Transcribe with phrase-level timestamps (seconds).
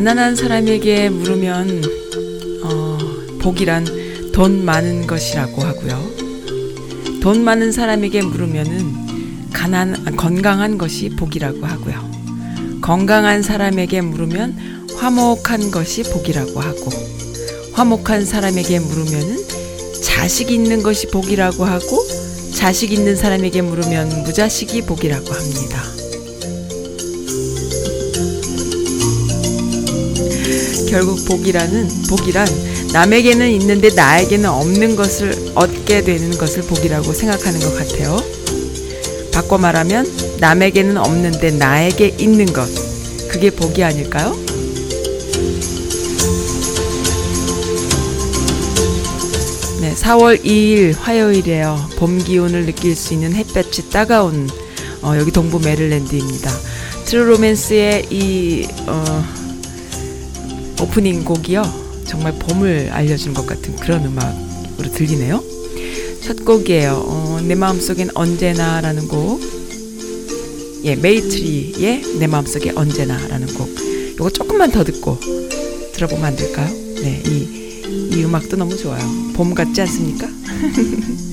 [0.00, 1.82] 가난한 사람에게 물으면
[2.64, 2.98] 어,
[3.38, 7.20] 복이란 돈 많은 것이라고 하고요.
[7.20, 12.10] 돈 많은 사람에게 물으면은 가난 아, 건강한 것이 복이라고 하고요.
[12.80, 16.90] 건강한 사람에게 물으면 화목한 것이 복이라고 하고
[17.74, 19.36] 화목한 사람에게 물으면은
[20.02, 21.98] 자식 있는 것이 복이라고 하고
[22.54, 25.99] 자식 있는 사람에게 물으면 무자식이 복이라고 합니다.
[30.90, 32.46] 결국 복이라는 복이란
[32.92, 38.20] 남에게는 있는데 나에게는 없는 것을 얻게 되는 것을 복이라고 생각하는 것 같아요.
[39.32, 40.04] 바꿔 말하면
[40.40, 42.68] 남에게는 없는데 나에게 있는 것
[43.28, 44.36] 그게 복이 아닐까요?
[49.80, 51.88] 네, 4월 2일 화요일이에요.
[51.98, 54.50] 봄 기온을 느낄 수 있는 햇볕이 따가운
[55.02, 56.50] 어, 여기 동부 메릴랜드입니다.
[57.04, 59.39] True Romance의 이 어,
[60.82, 61.62] 오프닝 곡이요.
[62.06, 65.42] 정말 봄을 알려주는 것 같은 그런 음악으로 들리네요.
[66.22, 67.04] 첫 곡이에요.
[67.06, 69.40] 어, 내 마음속엔 언제나라는 곡.
[70.84, 73.68] 예, 메이트리의 내 마음속에 언제나라는 곡.
[74.18, 75.18] 요거 조금만 더 듣고
[75.92, 76.68] 들어보면 안 될까요?
[77.02, 79.02] 네, 이, 이 음악도 너무 좋아요.
[79.34, 80.28] 봄 같지 않습니까?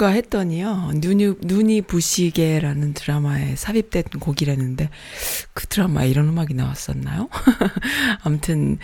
[0.00, 0.92] 뭔가 했더니요.
[0.94, 4.88] 눈이, 눈이 부시게라는 드라마에 삽입된 곡이라는데
[5.52, 7.28] 그 드라마에 이런 음악이 나왔었나요?
[8.24, 8.78] 아무튼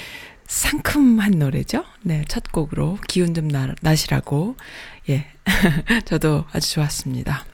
[0.46, 1.84] 상큼한 노래죠.
[2.02, 4.56] 네, 첫 곡으로 기운 좀 나, 나시라고.
[5.08, 5.24] 예.
[6.04, 7.46] 저도 아주 좋았습니다.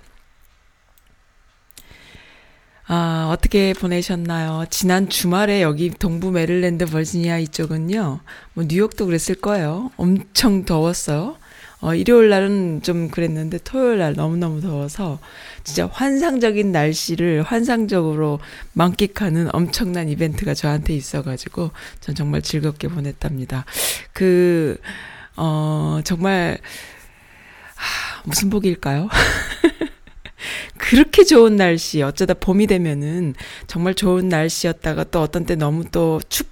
[2.89, 4.65] 아, 어떻게 보내셨나요?
[4.71, 8.21] 지난 주말에 여기 동부 메릴랜드 버지니아 이쪽은요,
[8.55, 9.93] 뭐 뉴욕도 그랬을 거예요.
[9.97, 11.37] 엄청 더웠어요.
[11.83, 15.19] 어, 일요일 날은 좀 그랬는데 토요일 날 너무너무 더워서
[15.65, 18.39] 진짜 환상적인 날씨를 환상적으로
[18.73, 23.65] 만끽하는 엄청난 이벤트가 저한테 있어가지고 전 정말 즐겁게 보냈답니다.
[24.13, 24.79] 그,
[25.37, 26.59] 어, 정말,
[27.75, 29.09] 하, 무슨 복일까요?
[30.79, 33.35] 그렇게 좋은 날씨, 어쩌다 봄이 되면은
[33.67, 36.52] 정말 좋은 날씨였다가 또 어떤 때 너무 또 축,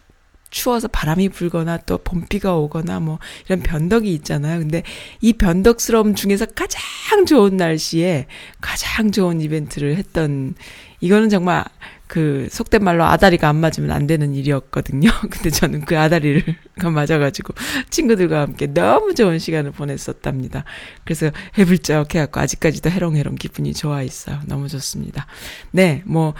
[0.50, 4.58] 추워서 바람이 불거나 또 봄비가 오거나 뭐 이런 변덕이 있잖아요.
[4.58, 4.82] 근데
[5.20, 8.26] 이 변덕스러움 중에서 가장 좋은 날씨에
[8.60, 10.54] 가장 좋은 이벤트를 했던
[11.00, 11.64] 이거는 정말
[12.06, 15.10] 그 속된 말로 아다리가 안 맞으면 안 되는 일이었거든요.
[15.30, 16.42] 근데 저는 그 아다리를
[16.92, 17.54] 맞아가지고
[17.88, 20.64] 친구들과 함께 너무 좋은 시간을 보냈었답니다.
[21.04, 24.40] 그래서 해불쩍 해갖고 아직까지도 해롱해롱 기분이 좋아 있어요.
[24.46, 25.26] 너무 좋습니다.
[25.70, 26.34] 네, 뭐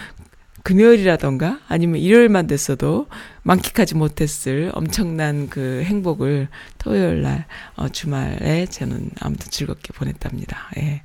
[0.62, 3.06] 금요일이라던가 아니면 일요일만 됐어도
[3.42, 6.48] 만끽하지 못했을 엄청난 그 행복을
[6.78, 7.46] 토요일 날
[7.76, 10.70] 어, 주말에 저는 아무튼 즐겁게 보냈답니다.
[10.78, 11.02] 예.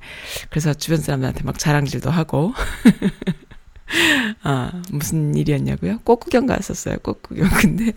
[0.50, 2.52] 그래서 주변 사람들한테 막 자랑질도 하고
[4.42, 6.00] 아, 무슨 일이었냐고요?
[6.04, 6.96] 꽃 구경 갔었어요.
[7.02, 7.48] 꽃 구경.
[7.60, 7.92] 근데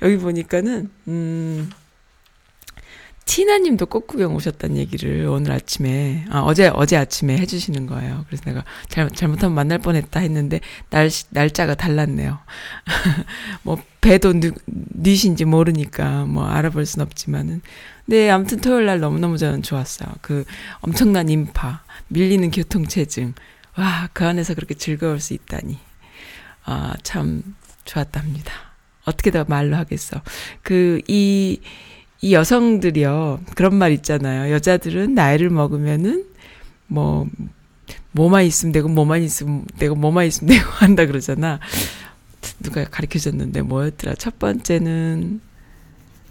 [0.00, 1.70] 여기 보니까는 음
[3.24, 8.24] 티나님도 꽃 구경 오셨다는 얘기를 오늘 아침에 아 어제 어제 아침에 해주시는 거예요.
[8.26, 10.60] 그래서 내가 잘 잘못하면 만날 뻔했다 했는데
[10.90, 12.38] 날 날짜가 달랐네요.
[13.62, 17.62] 뭐 배도 누, 니신지 모르니까 뭐 알아볼 순 없지만은
[18.06, 20.08] 근데 아무튼 토요일 날 너무 너무 저는 좋았어요.
[20.20, 20.44] 그
[20.80, 23.34] 엄청난 인파, 밀리는 교통체증,
[23.76, 25.78] 와 그 안에서 그렇게 즐거울 수 있다니
[26.64, 27.42] 아참
[27.84, 28.52] 좋았답니다.
[29.04, 30.22] 어떻게 더 말로 하겠어?
[30.62, 31.60] 그이
[32.22, 33.40] 이 여성들이요.
[33.56, 34.52] 그런 말 있잖아요.
[34.54, 36.24] 여자들은 나이를 먹으면은
[36.86, 37.26] 뭐
[38.12, 41.58] 뭐만 있으면 되고 뭐만 있으면 되고 뭐만 있으면 되고 한다 그러잖아.
[42.60, 44.14] 누가 가르쳐 줬는데 뭐였더라?
[44.14, 45.40] 첫 번째는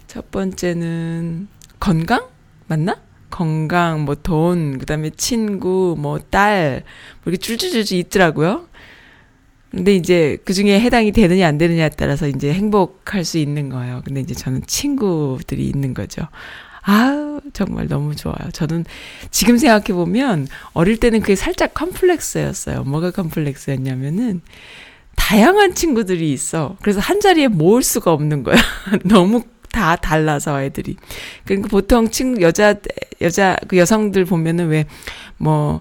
[0.06, 1.48] 첫 번째는
[1.78, 2.26] 건강?
[2.68, 2.96] 맞나?
[3.28, 6.84] 건강, 뭐 돈, 그다음에 친구, 뭐 딸,
[7.22, 8.68] 뭐 이렇게 줄줄줄줄 있더라고요.
[9.72, 14.02] 근데 이제 그 중에 해당이 되느냐 안 되느냐에 따라서 이제 행복할 수 있는 거예요.
[14.04, 16.28] 근데 이제 저는 친구들이 있는 거죠.
[16.84, 18.50] 아, 정말 너무 좋아요.
[18.52, 18.84] 저는
[19.30, 22.84] 지금 생각해 보면 어릴 때는 그게 살짝 컴플렉스였어요.
[22.84, 24.42] 뭐가 컴플렉스였냐면은
[25.16, 26.76] 다양한 친구들이 있어.
[26.82, 28.56] 그래서 한 자리에 모을 수가 없는 거야.
[29.04, 30.96] 너무 다 달라서 애들이.
[31.44, 32.74] 그러니까 보통 친구 여자
[33.22, 34.84] 여자 그 여성들 보면은 왜
[35.42, 35.80] 뭐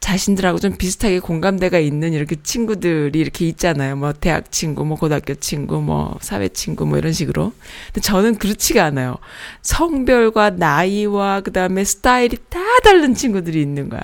[0.00, 3.96] 자신들하고 좀 비슷하게 공감대가 있는 이렇게 친구들이 이렇게 있잖아요.
[3.96, 7.52] 뭐 대학 친구, 뭐 고등학교 친구, 뭐 사회 친구, 뭐 이런 식으로.
[7.86, 9.16] 근데 저는 그렇지가 않아요.
[9.62, 14.02] 성별과 나이와 그다음에 스타일이 다 다른 친구들이 있는 거야.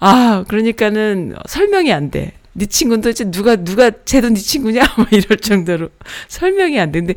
[0.00, 2.32] 아, 그러니까는 설명이 안 돼.
[2.52, 4.82] 네 친구는 도대체 누가 누가 쟤도 네 친구냐?
[4.96, 5.88] 막 이럴 정도로
[6.28, 7.00] 설명이 안 돼.
[7.00, 7.14] 근데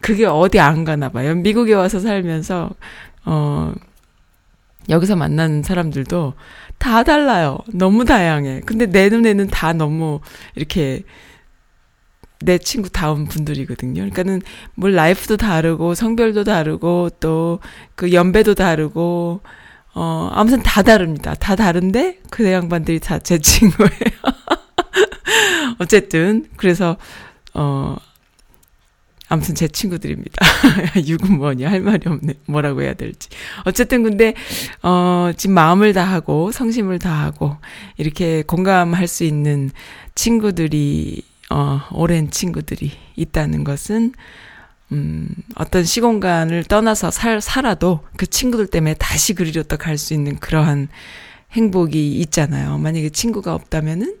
[0.00, 1.34] 그게 어디 안 가나 봐요.
[1.34, 2.70] 미국에 와서 살면서
[3.24, 3.72] 어
[4.90, 6.34] 여기서 만난 사람들도
[6.84, 7.58] 다 달라요.
[7.72, 8.60] 너무 다양해.
[8.66, 10.20] 근데 내 눈에는 다 너무
[10.54, 11.02] 이렇게
[12.40, 13.94] 내 친구 다운 분들이거든요.
[13.94, 14.42] 그러니까는
[14.74, 17.58] 뭘 라이프도 다르고 성별도 다르고 또
[17.96, 19.40] 그 연배도 다르고
[19.94, 21.34] 어 아무튼 다 다릅니다.
[21.34, 23.90] 다 다른데 그 양반들이 다 제 친구예요.
[25.80, 26.96] 어쨌든 그래서
[27.54, 27.96] 어
[29.34, 30.46] 아무튼 제 친구들입니다.
[31.04, 32.34] 육은 뭐냐 할 말이 없네.
[32.46, 33.28] 뭐라고 해야 될지.
[33.64, 34.34] 어쨌든 근데
[34.82, 37.56] 어 지금 마음을 다하고 성심을 다하고
[37.96, 39.72] 이렇게 공감할 수 있는
[40.14, 44.12] 친구들이 어 오랜 친구들이 있다는 것은
[44.92, 50.88] 음 어떤 시공간을 떠나서 살 살아도 그 친구들 때문에 다시 그리로 또갈수 있는 그러한
[51.50, 52.78] 행복이 있잖아요.
[52.78, 54.16] 만약에 친구가 없다면은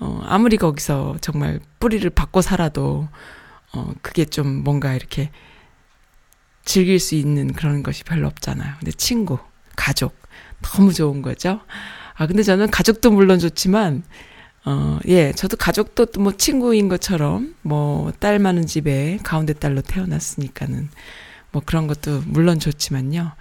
[0.00, 3.06] 어 아무리 거기서 정말 뿌리를 받고 살아도
[3.74, 5.30] 어, 그게 좀 뭔가 이렇게
[6.64, 8.74] 즐길 수 있는 그런 것이 별로 없잖아요.
[8.78, 9.38] 근데 친구,
[9.76, 10.14] 가족,
[10.62, 11.60] 너무 좋은 거죠.
[12.14, 14.04] 아, 근데 저는 가족도 물론 좋지만,
[14.64, 20.88] 어, 예, 저도 가족도 또뭐 친구인 것처럼, 뭐, 딸 많은 집에 가운데 딸로 태어났으니까는,
[21.50, 23.32] 뭐 그런 것도 물론 좋지만요.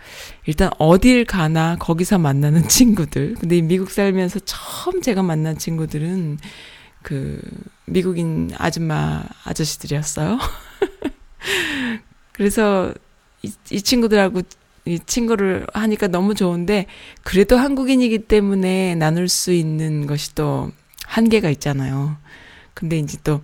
[0.46, 3.36] 일단 어딜 가나 거기서 만나는 친구들.
[3.40, 6.38] 근데 이 미국 살면서 처음 제가 만난 친구들은
[7.02, 7.42] 그
[7.86, 10.40] 미국인 아줌마 아저씨들이었어요.
[12.32, 12.94] 그래서
[13.42, 14.42] 이, 이 친구들하고
[14.86, 16.88] 이 친구를 하니까 너무 좋은데
[17.24, 20.72] 그래도 한국인이기 때문에 나눌 수 있는 것이 또
[21.06, 22.18] 한계가 있잖아요.
[22.74, 23.42] 근데 이제 또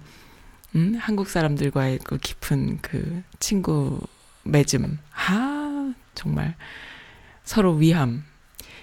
[0.75, 3.99] 음, 한국 사람들과의 그 깊은 그 친구
[4.43, 4.99] 맺음.
[5.13, 6.55] 아, 정말
[7.43, 8.23] 서로 위함.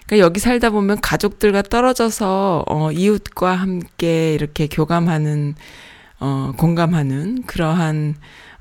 [0.07, 5.55] 그러니까 여기 살다 보면 가족들과 떨어져서 어, 이웃과 함께 이렇게 교감하는
[6.21, 8.17] 어, 공감하는 그러한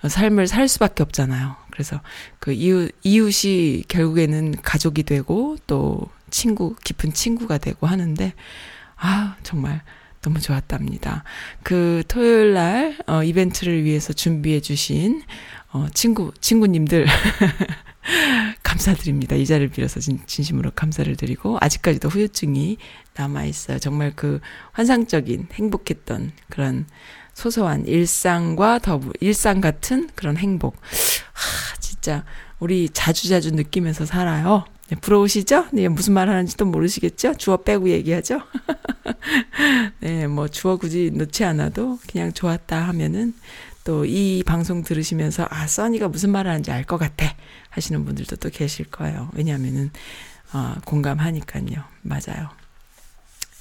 [0.08, 1.56] 삶을 살 수밖에 없잖아요.
[1.72, 2.02] 그래서
[2.40, 8.34] 그 이웃 이웃이 결국에는 가족이 되고 또 친구 깊은 친구가 되고 하는데
[8.96, 9.82] 아 정말
[10.22, 11.24] 너무 좋았답니다.
[11.64, 15.22] 그 토요일 날 어, 이벤트를 위해서 준비해 주신
[15.72, 17.06] 어, 친구 친구님들
[18.64, 19.36] 감사드립니다.
[19.36, 22.78] 이 자리를 빌어서 진, 진심으로 감사를 드리고 아직까지도 후유증이
[23.16, 23.80] 남아 있어요.
[23.80, 24.40] 정말 그
[24.72, 26.86] 환상적인 행복했던 그런
[27.34, 30.76] 소소한 일상과 더불 일상 같은 그런 행복.
[30.76, 32.26] 하, 진짜
[32.60, 34.66] 우리 자주자주 느끼면서 살아요.
[34.90, 35.68] 네, 부러우시죠?
[35.72, 37.36] 네, 무슨 말 하는지도 모르시겠죠?
[37.36, 38.42] 주어 빼고 얘기하죠?
[40.02, 43.34] 네, 뭐 주어 굳이 넣지 않아도 그냥 좋았다 하면은
[43.84, 47.26] 또 이 방송 들으시면서 아, 써니가 무슨 말 하는지 알 것 같아
[47.70, 49.30] 하시는 분들도 또 계실 거예요.
[49.34, 49.92] 왜냐하면은
[50.54, 51.84] 어, 공감하니까요.
[52.04, 52.50] 맞아요.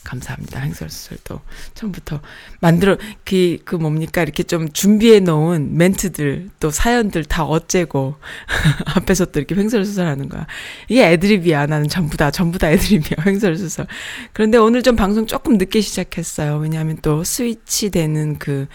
[0.04, 0.60] 감사합니다.
[0.60, 1.40] 행설수설도
[1.74, 2.20] 처음부터
[2.60, 8.16] 만들어 그, 그 뭡니까 이렇게 좀 준비해 놓은 멘트들 또 사연들 다 어째고
[8.96, 10.46] 앞에서 또 이렇게 횡설수설하는 거야.
[10.88, 11.66] 이게 애드립이야.
[11.66, 13.22] 나는 전부 다 전부 다 애드립이야.
[13.26, 13.86] 횡설수설.
[14.32, 16.56] 그런데 오늘 좀 방송 조금 늦게 시작했어요.
[16.56, 18.66] 왜냐하면 또 스위치 되는 그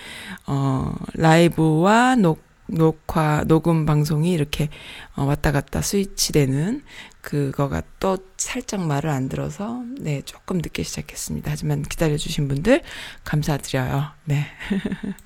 [0.45, 4.69] 어, 라이브와 녹 녹화 녹음 방송이 이렇게
[5.15, 6.83] 어, 왔다 갔다 스위치 되는
[7.27, 11.51] 그거가 또 살짝 말을 안 들어서 네 조금 늦게 시작했습니다.
[11.51, 12.83] 하지만 기다려주신 분들
[13.25, 14.11] 감사드려요.
[14.25, 14.47] 네.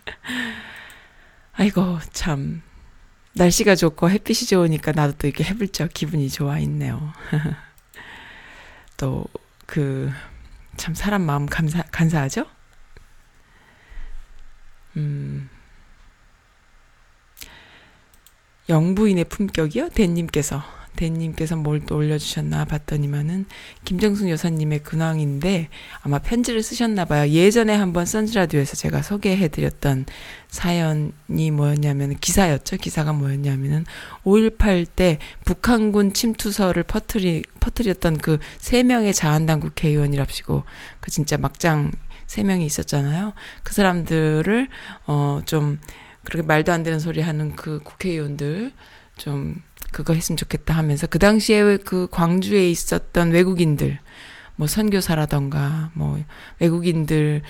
[1.53, 2.63] 아이고 참
[3.33, 7.13] 날씨가 좋고 햇빛이 좋으니까 나도 또 이렇게 해불적 기분이 좋아 있네요.
[8.97, 9.25] 또
[9.67, 10.11] 그
[10.77, 12.45] 참 사람 마음 감사 감사하죠.
[14.97, 15.49] 음.
[18.69, 19.89] 영부인의 품격이요?
[19.89, 20.63] 대님께서
[20.95, 23.45] 대님께서 뭘 또 올려주셨나 봤더니만은
[23.85, 25.69] 김정숙 여사님의 근황인데
[26.01, 27.27] 아마 편지를 쓰셨나 봐요.
[27.29, 30.05] 예전에 한번 선즈라디오에서 제가 소개해드렸던
[30.47, 32.77] 사연이 뭐였냐면 기사였죠.
[32.77, 33.85] 기사가 뭐였냐면은
[34.23, 40.63] 5.18 때 북한군 침투설을 퍼뜨리 퍼뜨렸던 그 세 명의 자한당 국회의원이랍시고
[40.99, 41.91] 그 진짜 막장
[42.27, 43.33] 세 명이 있었잖아요.
[43.63, 44.67] 그 사람들을
[45.07, 45.79] 어 좀
[46.23, 48.71] 그렇게 말도 안 되는 소리 하는 그 국회의원들
[49.17, 49.55] 좀
[49.91, 53.99] 그거 했으면 좋겠다 하면서 그 당시에 그 광주에 있었던 외국인들
[54.55, 56.19] 뭐 선교사라던가 뭐
[56.59, 57.41] 외국인들의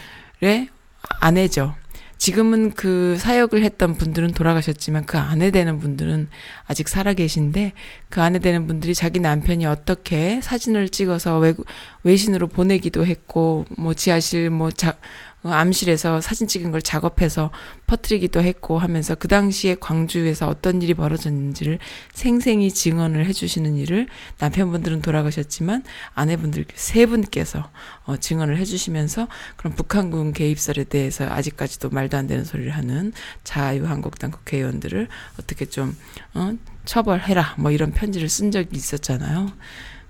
[1.19, 1.75] 아내죠.
[2.21, 6.29] 지금은 그 사역을 했던 분들은 돌아가셨지만 그 아내 되는 분들은
[6.67, 7.73] 아직 살아 계신데
[8.09, 11.65] 그 아내 되는 분들이 자기 남편이 어떻게 사진을 찍어서 외국
[12.03, 14.95] 외신으로 보내기도 했고 뭐 지하실 뭐 자, 어,
[15.43, 17.51] 암실에서 사진 찍은 걸 작업해서
[17.87, 21.79] 퍼뜨리기도 했고 하면서 그 당시에 광주에서 어떤 일이 벌어졌는지를
[22.13, 24.07] 생생히 증언을 해주시는 일을
[24.39, 25.83] 남편분들은 돌아가셨지만
[26.13, 27.71] 아내분들 세 분께서
[28.05, 33.11] 어, 증언을 해주시면서 그런 북한군 개입설에 대해서 아직까지도 말도 안 되는 소리를 하는
[33.43, 35.07] 자유한국당 국회의원들을
[35.39, 35.97] 어떻게 좀
[36.35, 36.53] 어,
[36.85, 39.51] 처벌해라 뭐 이런 편지를 쓴 적이 있었잖아요.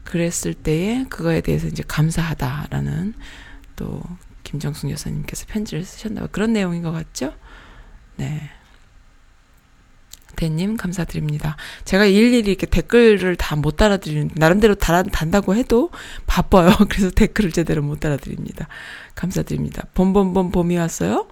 [0.03, 3.13] 그랬을 때에 그거에 대해서 이제 감사하다라는
[3.75, 4.01] 또
[4.51, 6.27] 김정숙 여사님께서 편지를 쓰셨나 봐.
[6.31, 7.33] 그런 내용인 것 같죠?
[8.17, 8.49] 네.
[10.35, 11.55] 대님 감사드립니다.
[11.85, 15.89] 제가 일일이 이렇게 댓글을 다 못 달아드리는 나름대로 달아, 단다고 해도
[16.25, 16.71] 바빠요.
[16.89, 18.67] 그래서 댓글을 제대로 못 달아드립니다.
[19.15, 19.83] 감사드립니다.
[19.93, 21.27] 봄봄봄 봄이 왔어요.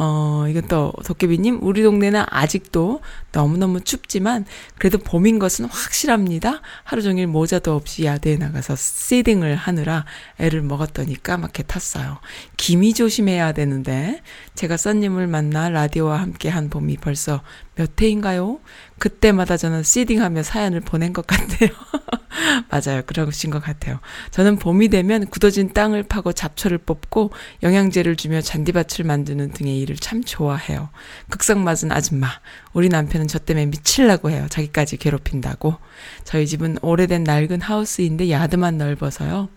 [0.00, 3.00] 어, 이건 또, 도깨비님, 우리 동네는 아직도
[3.32, 4.44] 너무너무 춥지만,
[4.78, 6.60] 그래도 봄인 것은 확실합니다.
[6.84, 10.04] 하루 종일 모자도 없이 야대에 나가서 시딩을 하느라
[10.38, 12.18] 애를 먹었더니 까맣게 탔어요.
[12.56, 14.22] 김이 조심해야 되는데,
[14.54, 17.42] 제가 썬님을 만나 라디오와 함께 한 봄이 벌써
[17.74, 18.60] 몇 해인가요?
[18.98, 21.70] 그때마다 저는 시딩하며 사연을 보낸 것 같아요.
[22.70, 23.02] 맞아요.
[23.06, 24.00] 그러신 것 같아요.
[24.30, 27.30] 저는 봄이 되면 굳어진 땅을 파고 잡초를 뽑고
[27.62, 30.88] 영양제를 주며 잔디밭을 만드는 등의 일을 참 좋아해요.
[31.30, 32.28] 극성 맞은 아줌마.
[32.72, 34.46] 우리 남편은 저 때문에 미칠라고 해요.
[34.50, 35.76] 자기까지 괴롭힌다고.
[36.24, 39.48] 저희 집은 오래된 낡은 하우스인데 야드만 넓어서요.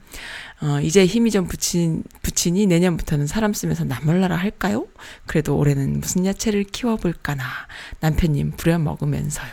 [0.61, 4.87] 어, 이제 힘이 좀 붙인, 붙 이니 내년부터는 사람 쓰면서 나몰라라 할까요?
[5.25, 7.43] 그래도 올해는 무슨 야채를 키워볼까나.
[7.99, 9.51] 남편님 부려먹으면서요.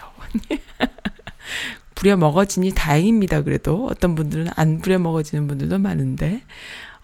[1.94, 3.42] 부려먹어지니 다행입니다.
[3.42, 6.42] 그래도 어떤 분들은 안 부려먹어지는 분들도 많은데.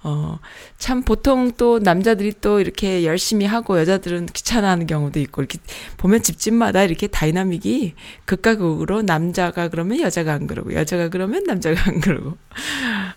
[0.06, 0.38] 어,
[0.76, 5.58] 참 보통 또 남자들이 또 이렇게 열심히 하고 여자들은 귀찮아하는 경우도 있고 이렇게
[5.96, 7.94] 보면 집집마다 이렇게 dynamic이
[8.26, 12.36] 극과 극으로 남자가 그러면 여자가 안 그러고 여자가 그러면 남자가 안 그러고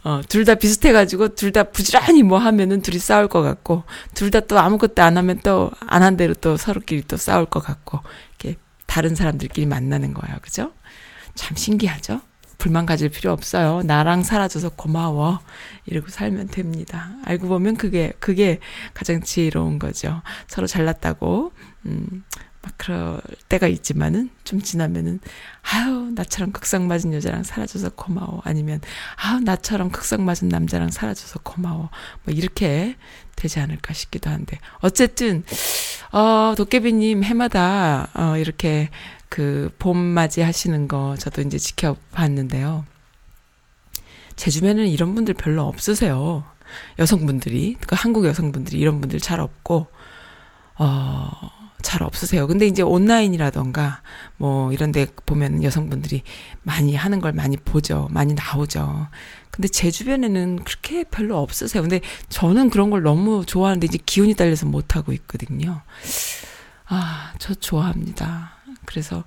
[0.04, 3.84] 어, 둘 다 비슷해가지고 둘 다 부지런히 뭐 하면은 둘이 싸울 것 같고
[4.16, 7.60] 둘 다 또 아무것도 안 하면 또 안 한 대로 또 서로끼리 또 싸울 것
[7.60, 8.00] 같고
[8.40, 10.38] 이렇게 다른 사람들끼리 만나는 거예요.
[10.42, 10.72] 그죠?
[11.36, 12.22] 참 신기하죠?
[12.58, 13.82] 불만 가질 필요 없어요.
[13.84, 15.40] 나랑 살아줘서 고마워.
[15.86, 17.12] 이러고 살면 됩니다.
[17.24, 18.60] 알고 보면 그게, 그게
[18.94, 20.22] 가장 지혜로운 거죠.
[20.48, 21.52] 서로 잘났다고,
[21.86, 22.24] 음,
[22.62, 25.20] 막 그럴 때가 있지만은 좀 지나면은,
[25.62, 28.42] 아유, 나처럼 극상 맞은 여자랑 살아줘서 고마워.
[28.44, 28.82] 아니면,
[29.16, 31.90] 아유, 나처럼 극상 맞은 남자랑 살아줘서 고마워.
[32.24, 32.96] 뭐 이렇게
[33.36, 34.58] 되지 않을까 싶기도 한데.
[34.80, 35.44] 어쨌든,
[36.12, 38.90] 어, 도깨비님 해마다, 어, 이렇게
[39.30, 42.86] 그 봄 맞이 하시는 거 저도 이제 지켜봤는데요.
[44.36, 46.44] 제 주변에는 이런 분들 별로 없으세요.
[47.00, 49.88] 여성분들이, 그 한국 여성분들이 이런 분들 잘 없고,
[50.78, 51.30] 어,
[51.82, 52.48] 잘 없으세요.
[52.48, 54.02] 근데 이제 온라인이라던가
[54.38, 56.24] 뭐 이런 데 보면 여성분들이
[56.64, 58.08] 많이 하는 걸 많이 보죠.
[58.12, 59.08] 많이 나오죠.
[59.52, 61.82] 근데 제 주변에는 그렇게 별로 없으세요.
[61.82, 65.82] 근데 저는 그런 걸 너무 좋아하는데 이제 기운이 딸려서 못 하고 있거든요.
[66.88, 68.57] 아, 저 좋아합니다.
[68.88, 69.24] 그래서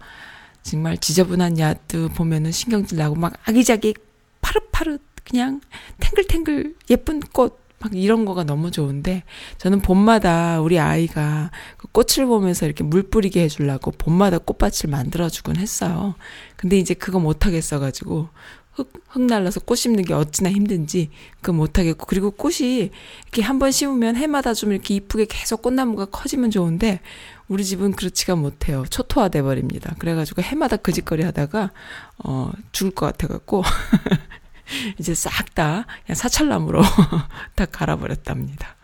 [0.62, 3.94] 정말 지저분한 야드 보면은 신경질 나고 막 아기자기
[4.40, 5.60] 파릇파릇 그냥
[6.00, 9.24] 탱글탱글 예쁜 꽃 막 이런 거가 너무 좋은데
[9.56, 16.14] 저는 봄마다 우리 아이가 그 꽃을 보면서 이렇게 물 뿌리게 해주려고 봄마다 꽃밭을 만들어주곤 했어요.
[16.56, 18.28] 근데 이제 그거 못하겠어가지고
[18.72, 21.08] 흙, 흙 날라서 꽃 심는 게 어찌나 힘든지
[21.40, 22.90] 그거 못하겠고 그리고 꽃이
[23.22, 27.00] 이렇게 한 번 심으면 해마다 좀 이렇게 이쁘게 계속 꽃나무가 커지면 좋은데
[27.50, 28.84] 우리 집은 그렇지가 못해요.
[28.90, 29.96] 초토화돼 버립니다.
[29.98, 31.72] 그래가지고 해마다 그 짓거리 하다가
[32.18, 33.64] 어 죽을 것 같아갖고
[34.98, 36.80] 이제 싹 다 그냥 사철나무로
[37.56, 38.76] 다 갈아버렸답니다.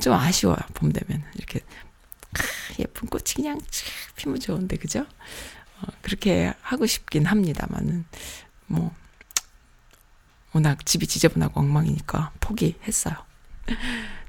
[0.00, 0.56] 좀 아쉬워요.
[0.74, 1.60] 봄 되면 이렇게
[2.32, 2.44] 크,
[2.80, 3.86] 예쁜 꽃이 그냥 촤
[4.16, 5.06] 피면 좋은데 그죠?
[5.80, 8.04] 어, 그렇게 하고 싶긴 합니다만은
[8.66, 8.92] 뭐
[10.52, 13.14] 워낙 집이 지저분하고 엉망이니까 포기했어요.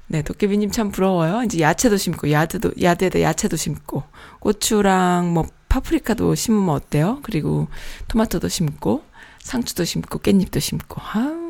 [0.06, 1.42] 네, 도깨비님 참 부러워요.
[1.44, 4.04] 이제 야채도 심고, 야드도, 야드에다 야채도 심고,
[4.40, 7.20] 고추랑 뭐 파프리카도 심으면 어때요?
[7.22, 7.68] 그리고
[8.08, 9.04] 토마토도 심고,
[9.40, 11.40] 상추도 심고, 깻잎도 심고, 아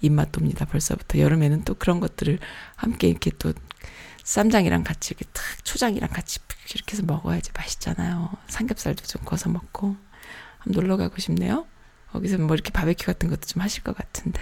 [0.00, 0.64] 입맛 돕니다.
[0.66, 1.18] 벌써부터.
[1.18, 2.38] 여름에는 또 그런 것들을
[2.74, 3.52] 함께 이렇게 또
[4.24, 6.40] 쌈장이랑 같이 이렇게 탁 초장이랑 같이
[6.74, 8.30] 이렇게 해서 먹어야지 맛있잖아요.
[8.48, 9.96] 삼겹살도 좀 구워서 먹고.
[10.58, 11.66] 한번 놀러 가고 싶네요.
[12.12, 14.40] 거기서 뭐 이렇게 바베큐 같은 것도 좀 하실 것 같은데.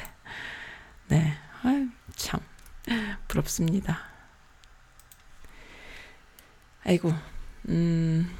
[1.08, 1.34] 네.
[1.62, 2.40] 아유, 참.
[3.28, 3.98] 부럽습니다.
[6.84, 7.12] 아이고,
[7.68, 8.30] 음,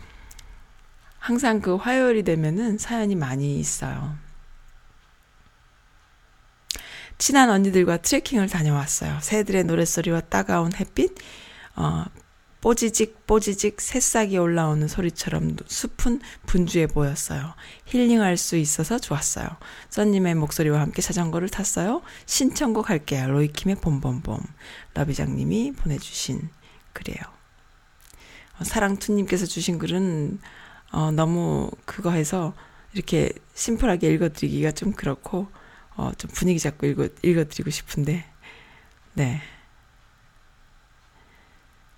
[1.19, 4.17] 항상 그 화요일이 되면은 사연이 많이 있어요.
[7.17, 9.19] 친한 언니들과 트레킹을 다녀왔어요.
[9.23, 11.15] 새들의 노랫소리와 따가운 햇빛,
[11.77, 12.05] 어,
[12.65, 17.53] 뽀지직 뽀지직 새싹이 올라오는 소리처럼 숲은 분주해 보였어요.
[17.85, 19.47] 힐링할 수 있어서 좋았어요.
[19.91, 22.01] 써님의 목소리와 함께 자전거를 탔어요.
[22.25, 23.29] 신청곡 할게요.
[23.29, 24.41] 로이킴의 봄봄봄.
[24.95, 26.49] 러비장님이 보내주신
[26.95, 27.21] 글이에요.
[28.59, 30.39] 어, 사랑투님께서 주신 글은
[30.91, 32.55] 어, 너무 그거 해서
[32.95, 35.49] 이렇게 심플하게 읽어드리기가 좀 그렇고
[35.97, 38.25] 어, 좀 분위기 잡고 읽어, 읽어드리고 싶은데
[39.13, 39.43] 네.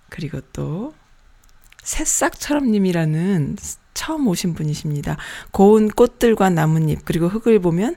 [0.09, 0.93] 그리고 또
[1.83, 3.57] 새싹처럼님이라는
[3.93, 5.17] 처음 오신 분이십니다.
[5.51, 7.95] 고운 꽃들과 나뭇잎 그리고 흙을 보면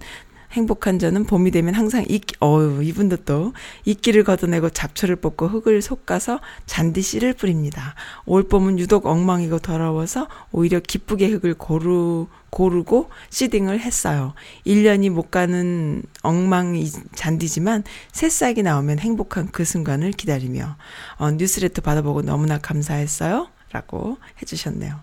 [0.52, 3.52] 행복한 저는 봄이 되면 항상 이끼, 어유 이분도 또
[3.84, 7.94] 이끼를 걷어내고 잡초를 뽑고 흙을 솎아서 잔디 씨를 뿌립니다.
[8.26, 14.34] 올 봄은 유독 엉망이고 더러워서 오히려 기쁘게 흙을 고루, 고르고 시딩을 했어요.
[14.66, 16.74] 1년이 못 가는 엉망
[17.14, 20.76] 잔디지만 새싹이 나오면 행복한 그 순간을 기다리며
[21.18, 23.48] 어, 뉴스레터 받아보고 너무나 감사했어요.
[23.72, 24.98] 라고 해주셨네요.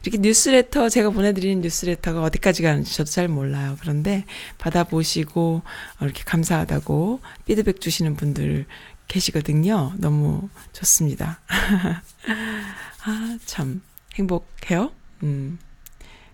[0.00, 3.76] 아, 이렇게 뉴스레터 제가 보내드리는 뉴스레터가 어디까지 가는지 저도 잘 몰라요.
[3.80, 4.24] 그런데
[4.58, 5.62] 받아보시고
[6.00, 8.66] 어, 이렇게 감사하다고 피드백 주시는 분들
[9.08, 9.92] 계시거든요.
[9.98, 11.40] 너무 좋습니다.
[13.04, 13.82] 아, 참
[14.14, 14.92] 행복해요.
[15.22, 15.58] 음.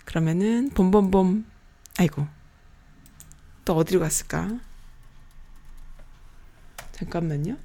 [0.05, 1.45] 그러면은 봄봄봄
[1.99, 2.27] 아이고
[3.65, 4.61] 또 어디로 갔을까?
[6.93, 7.57] 잠깐만요.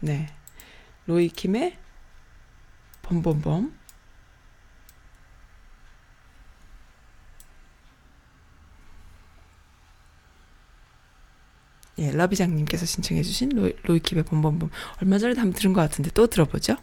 [0.00, 0.28] 네.
[1.06, 1.78] 로이킴의
[3.08, 3.72] 봄봄봄
[11.98, 14.70] 예, 러비장님께서 신청해주신 로이, 로이킴의 봄봄봄
[15.02, 16.76] 얼마 전에도 한번 들은 것 같은데 또 들어보죠.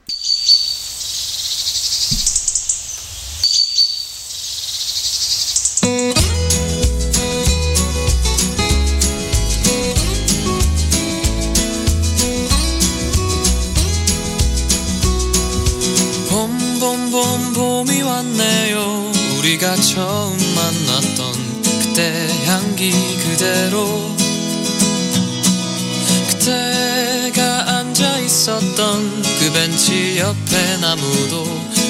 [28.75, 31.45] 있었던 그 벤치 옆에 나무도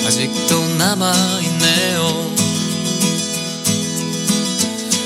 [0.05, 2.35] 아직도 남아 있네요.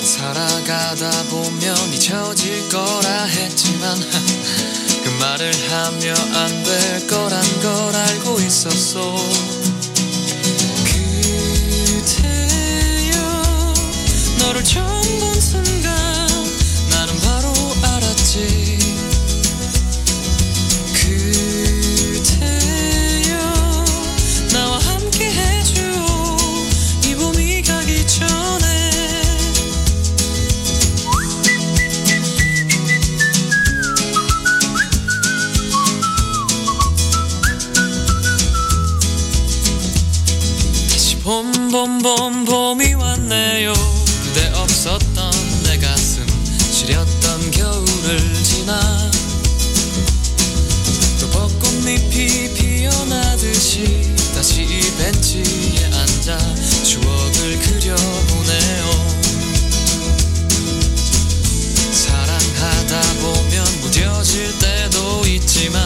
[0.04, 3.98] 살아가다 보면 잊혀질 거라 했지만
[5.04, 9.16] 그 말을 하며 안 될 거란 걸 알고 있었어.
[11.96, 13.74] 그대여
[14.40, 14.99] 너를 처음
[44.90, 45.32] 없었던
[45.64, 46.26] 내 가슴
[46.72, 49.12] 시렸던 겨울을 지나.
[51.20, 54.02] 또 벚꽃잎이 피어나듯이
[54.34, 59.20] 다시 이 벤치에 앉아 추억을 그려보네요.
[61.92, 65.86] 사랑하다 보면 무뎌질 때도 있지만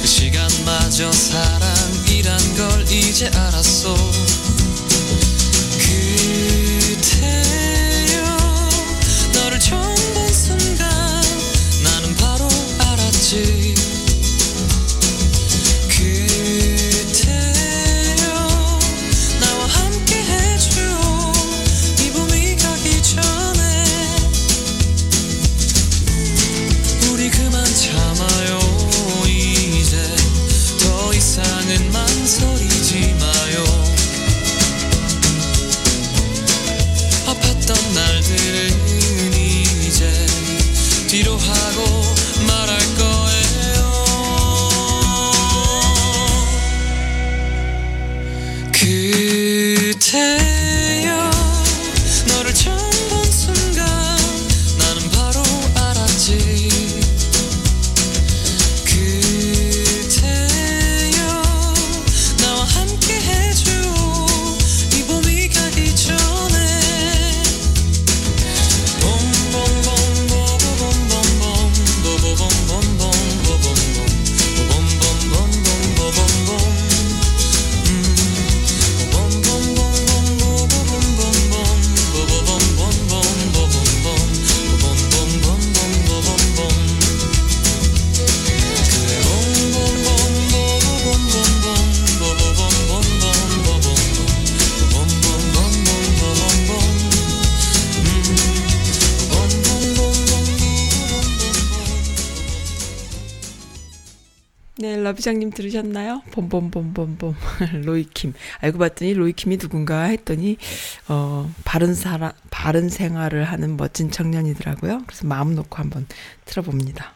[0.00, 3.63] 그 시간마저 사랑이란 걸 이제 알았어
[104.76, 106.22] 네, 러비장님 들으셨나요?
[106.32, 107.36] 봄봄봄봄봄
[107.86, 108.32] 로이킴.
[108.60, 110.56] 알고 봤더니 로이킴이 누군가 했더니
[111.08, 115.02] 어 바른 사람 바른 생활을 하는 멋진 청년이더라고요.
[115.06, 116.06] 그래서 마음 놓고 한번
[116.44, 117.12] 틀어봅니다.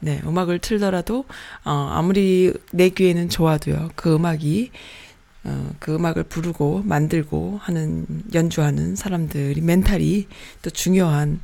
[0.00, 1.24] 네, 음악을 틀더라도
[1.64, 3.90] 어 아무리 내 귀에는 좋아도요.
[3.94, 4.72] 그 음악이
[5.44, 10.26] 어, 그 음악을 부르고 만들고 하는 연주하는 사람들이 멘탈이
[10.62, 11.38] 또 중요한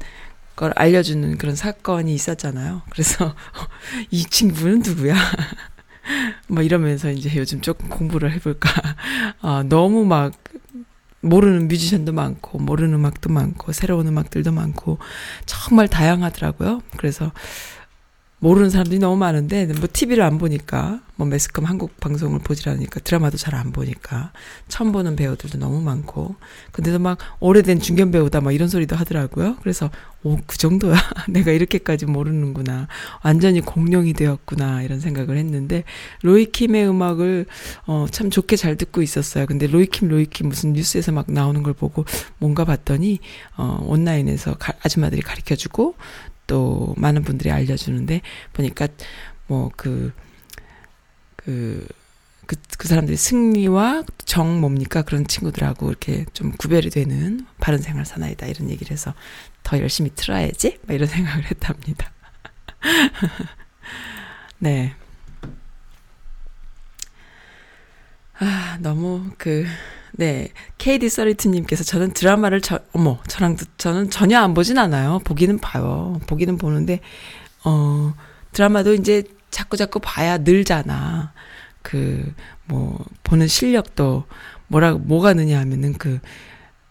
[0.56, 2.82] 걸 알려주는 그런 사건이 있었잖아요.
[2.90, 3.34] 그래서
[4.10, 5.14] 이 친구는 누구야?
[6.48, 8.70] 뭐 이러면서 이제 요즘 조금 공부를 해볼까.
[9.42, 10.32] 어, 너무 막
[11.20, 14.98] 모르는 뮤지션도 많고 모르는 음악도 많고 새로운 음악들도 많고
[15.46, 16.82] 정말 다양하더라고요.
[16.98, 17.32] 그래서
[18.44, 23.38] 모르는 사람들이 너무 많은데 뭐 TV를 안 보니까 뭐 매스컴 한국 방송을 보질 않으니까 드라마도
[23.38, 24.32] 잘 안 보니까
[24.68, 26.34] 처음 보는 배우들도 너무 많고
[26.72, 29.56] 근데도 막 오래된 중견 배우다 막 이런 소리도 하더라고요.
[29.62, 29.90] 그래서
[30.24, 30.94] 오 그 정도야
[31.30, 32.88] 내가 이렇게까지 모르는구나
[33.22, 35.84] 완전히 공룡이 되었구나 이런 생각을 했는데
[36.22, 37.46] 로이킴의 음악을
[37.86, 39.46] 어 참 좋게 잘 듣고 있었어요.
[39.46, 42.04] 근데 로이킴 로이킴 무슨 뉴스에서 막 나오는 걸 보고
[42.38, 43.20] 뭔가 봤더니
[43.56, 45.94] 어 온라인에서 가, 아줌마들이 가르쳐 주고
[46.46, 48.20] 또 많은 분들이 알려주는데
[48.52, 48.88] 보니까
[49.46, 50.12] 뭐그그
[52.46, 55.02] 그, 그 사람들이 승리와 정 뭡니까?
[55.02, 58.46] 그런 친구들하고 이렇게 좀 구별이 되는 바른 생활 사나이다.
[58.46, 59.14] 이런 얘기를 해서
[59.62, 60.78] 더 열심히 틀어야지?
[60.86, 62.12] 막 이런 생각을 했답니다.
[64.58, 64.94] 네.
[68.38, 69.64] 아, 너무 그,
[70.16, 70.48] 네.
[70.78, 75.20] KD 서리트님께서 저는 드라마를 저, 어머, 저랑, 저는 전혀 안 보진 않아요.
[75.24, 76.20] 보기는 봐요.
[76.26, 77.00] 보기는 보는데,
[77.64, 78.14] 어,
[78.52, 81.32] 드라마도 이제 자꾸 자꾸 봐야 늘잖아.
[81.82, 82.32] 그,
[82.66, 84.24] 뭐, 보는 실력도
[84.68, 86.20] 뭐라, 뭐가 느냐 하면은 그,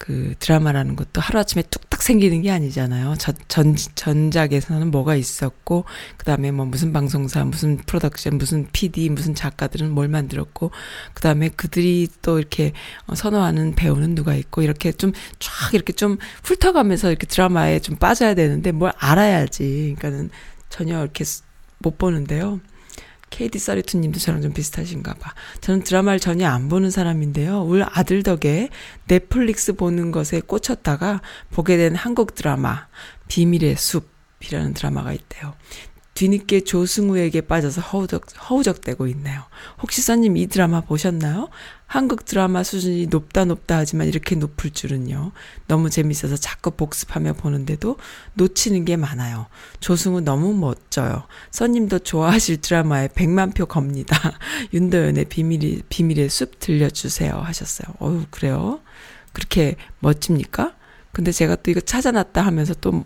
[0.03, 3.15] 그 드라마라는 것도 하루아침에 뚝딱 생기는 게 아니잖아요.
[3.17, 5.85] 전, 전, 전작에서는 뭐가 있었고,
[6.17, 10.71] 그 다음에 뭐 무슨 방송사, 무슨 프로덕션, 무슨 PD, 무슨 작가들은 뭘 만들었고,
[11.13, 12.73] 그 다음에 그들이 또 이렇게
[13.07, 18.33] 어, 선호하는 배우는 누가 있고, 이렇게 좀 쫙 이렇게 좀 훑어가면서 이렇게 드라마에 좀 빠져야
[18.33, 19.95] 되는데 뭘 알아야지.
[19.97, 20.29] 그러니까는
[20.69, 21.23] 전혀 이렇게
[21.79, 22.59] 못 보는데요.
[23.33, 25.33] KD 썰리투 님도 저랑 좀 비슷하신가 봐.
[25.59, 27.63] 저는 드라마를 전혀 안 보는 사람인데요.
[27.63, 28.69] 우리 아들 덕에
[29.07, 32.85] 넷플릭스 보는 것에 꽂혔다가 보게 된 한국 드라마
[33.29, 34.07] 비밀의 숲
[34.39, 35.55] 이라는 드라마가 있대요.
[36.23, 39.43] 뒤늦게 조승우에게 빠져서 허우적, 허우적대고 있네요.
[39.81, 41.49] 혹시 써님 이 드라마 보셨나요?
[41.85, 45.33] 한국 드라마 수준이 높다 높다 하지만 이렇게 높을 줄은요.
[45.67, 47.97] 너무 재밌어서 자꾸 복습하며 보는데도
[48.35, 49.47] 놓치는 게 많아요.
[49.81, 51.23] 조승우 너무 멋져요.
[51.51, 54.17] 써님도 좋아하실 드라마에 100만 표 겁니다.
[54.71, 57.93] 윤도현의 비밀이, 비밀의 숲 들려주세요 하셨어요.
[57.99, 58.79] 어우, 그래요?
[59.33, 60.73] 그렇게 멋집니까?
[61.11, 63.03] 근데 제가 또 이거 찾아놨다 하면서 또,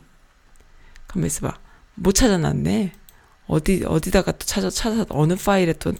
[1.08, 1.58] 가만 있어봐.
[1.96, 2.94] 못 찾아놨네.
[3.48, 5.94] 어디, 어디다가 또 찾아, 찾아, 어느 파일에 또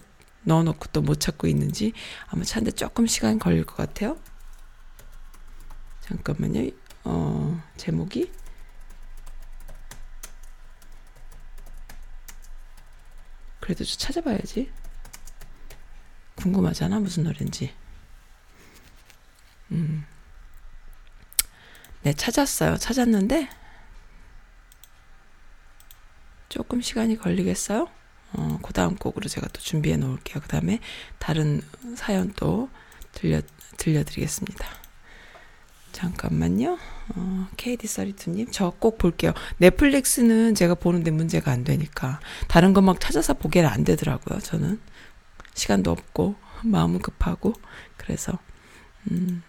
[0.44, 1.92] 넣어놓고 또 못 찾고 있는지
[2.28, 4.18] 아마 찾는데 조금 시간 걸릴 것 같아요.
[6.00, 6.70] 잠깐만요.
[7.04, 8.30] 어, 제목이?
[13.60, 14.70] 그래도 좀 찾아봐야지.
[16.36, 17.74] 궁금하잖아, 무슨 노래인지.
[19.72, 20.06] 음.
[22.02, 22.76] 네, 찾았어요.
[22.78, 23.48] 찾았는데,
[26.48, 27.88] 조금 시간이 걸리겠어요?
[28.34, 30.40] 어, 그 다음 곡으로 제가 또 준비해 놓을게요.
[30.42, 30.80] 그 다음에
[31.18, 31.62] 다른
[31.96, 32.68] 사연 또
[33.12, 33.40] 들려,
[33.78, 34.66] 들려드리겠습니다.
[35.92, 36.78] 잠깐만요.
[37.16, 39.32] 어, KD32님, 저 꼭 볼게요.
[39.58, 42.20] 넷플릭스는 제가 보는데 문제가 안 되니까.
[42.48, 44.78] 다른 거 막 찾아서 보기는 안 되더라고요, 저는.
[45.54, 47.54] 시간도 없고, 마음은 급하고,
[47.96, 48.38] 그래서,
[49.10, 49.42] 음.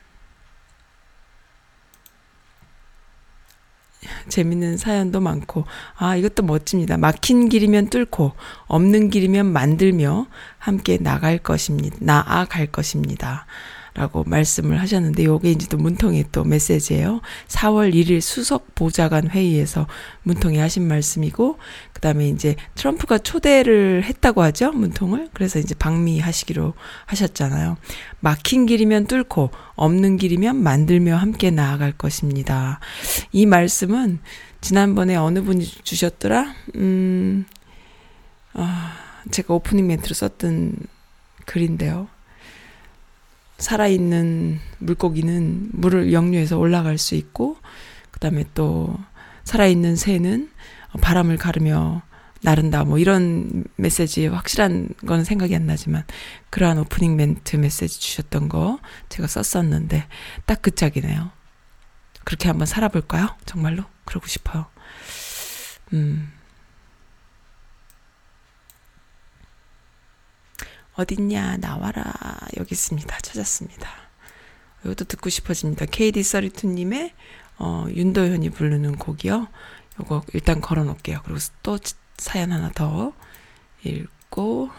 [4.29, 6.97] 재밌는 사연도 많고, 아, 이것도 멋집니다.
[6.97, 8.33] 막힌 길이면 뚫고,
[8.67, 11.97] 없는 길이면 만들며 함께 나갈 것입니다.
[11.99, 13.45] 나아갈 것입니다.
[13.93, 17.21] 라고 말씀을 하셨는데, 요게 이제 또 문통의 또 메시지예요.
[17.47, 19.87] 4월 1일 수석 보좌관 회의에서
[20.23, 21.57] 문통이 하신 말씀이고,
[21.93, 25.29] 그 다음에 이제 트럼프가 초대를 했다고 하죠, 문통을.
[25.33, 26.73] 그래서 이제 방미하시기로
[27.05, 27.77] 하셨잖아요.
[28.19, 32.79] 막힌 길이면 뚫고, 없는 길이면 만들며 함께 나아갈 것입니다.
[33.31, 34.19] 이 말씀은
[34.61, 36.53] 지난번에 어느 분이 주셨더라?
[36.75, 37.45] 음,
[38.53, 38.93] 아,
[39.31, 40.75] 제가 오프닝 멘트로 썼던
[41.45, 42.07] 글인데요.
[43.59, 47.57] 살아있는 물고기는 물을 역류해서 올라갈 수 있고,
[48.11, 48.97] 그 다음에 또
[49.43, 50.49] 살아있는 새는
[51.01, 52.01] 바람을 가르며
[52.41, 52.85] 나른다.
[52.85, 56.05] 뭐 이런 메시지 확실한 건 생각이 안 나지만
[56.49, 60.05] 그러한 오프닝 멘트 메시지 주셨던 거 제가 썼었는데
[60.45, 61.31] 딱 그 짝이네요.
[62.23, 63.35] 그렇게 한번 살아볼까요?
[63.45, 63.83] 정말로?
[64.05, 64.67] 그러고 싶어요.
[65.93, 66.31] 음.
[70.99, 72.13] 어딨냐, 나와라.
[72.57, 73.19] 여기 있습니다.
[73.19, 73.89] 찾았습니다.
[74.83, 75.85] 이것도 듣고 싶어집니다.
[75.85, 77.11] KD32님의,
[77.57, 79.47] 어, 윤도현이 부르는 곡이요.
[80.01, 81.21] 요거 일단 걸어 놓을게요.
[81.23, 81.79] 그리고 또
[82.17, 83.13] 사연 하나 더
[83.83, 84.69] 읽고,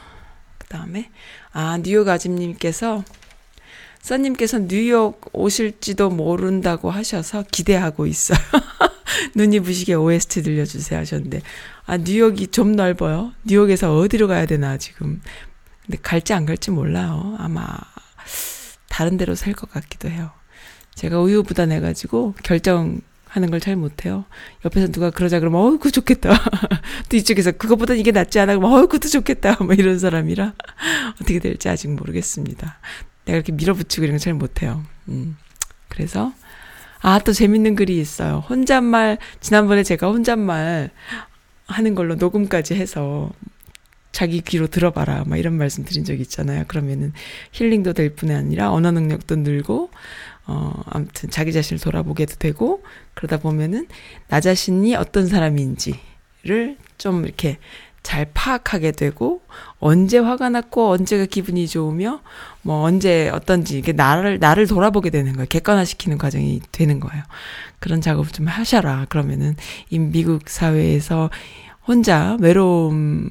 [0.59, 1.11] 그 다음에,
[1.52, 3.02] 아, 뉴욕 아짐님께서,
[4.02, 8.38] 써님께서 뉴욕 오실지도 모른다고 하셔서 기대하고 있어요.
[9.37, 11.40] 눈이 부시게 OST 들려주세요 하셨는데,
[11.87, 13.33] 아, 뉴욕이 좀 넓어요.
[13.44, 15.22] 뉴욕에서 어디로 가야 되나, 지금.
[15.90, 17.35] 근데 갈지 안 갈지 몰라요.
[17.40, 17.66] 아마,
[18.88, 20.31] 다른 데로 살 것 같기도 해요.
[20.94, 24.24] 제가 우유부단해가지고 결정 하는 걸 잘 못해요.
[24.64, 26.31] 옆에서 누가 그러자 그러면, 어우, 그 좋겠다.
[27.11, 28.55] 또 이쪽에서 그것보다 이게 낫지 않아?
[28.57, 29.57] 그러면, 어우, 그것도 좋겠다.
[29.64, 30.53] 뭐 이런 사람이라
[31.20, 32.79] 어떻게 될지 아직 모르겠습니다.
[33.24, 34.85] 내가 이렇게 밀어붙이고 이런 거 잘 못해요.
[35.09, 35.37] 음.
[35.88, 36.33] 그래서,
[37.00, 38.44] 아, 또 재밌는 글이 있어요.
[38.48, 40.90] 혼잣말, 지난번에 제가 혼잣말
[41.66, 43.31] 하는 걸로 녹음까지 해서
[44.12, 45.25] 자기 귀로 들어봐라.
[45.27, 46.64] 막 이런 말씀 드린 적 있잖아요.
[46.66, 47.12] 그러면은
[47.53, 49.90] 힐링도 될뿐 아니라 언어 능력도 늘고,
[50.46, 52.83] 어, 아무튼 자기 자신을 돌아보게도 되고,
[53.14, 53.87] 그러다 보면은
[54.29, 57.59] 나 자신이 어떤 사람인지를 좀 이렇게
[58.03, 59.42] 잘 파악하게 되고,
[59.79, 62.23] 언제 화가 났고, 언제가 기분이 좋으며,
[62.62, 65.46] 뭐 언제 어떤지, 이게 나를, 나를 돌아보게 되는 거예요.
[65.49, 67.23] 객관화시키는 과정이 되는 거예요.
[67.79, 69.07] 그런 작업을 좀 하셔라.
[69.11, 69.55] 그러면은
[69.90, 71.31] 이 미국 사회에서
[71.87, 73.29] 혼자 외로움에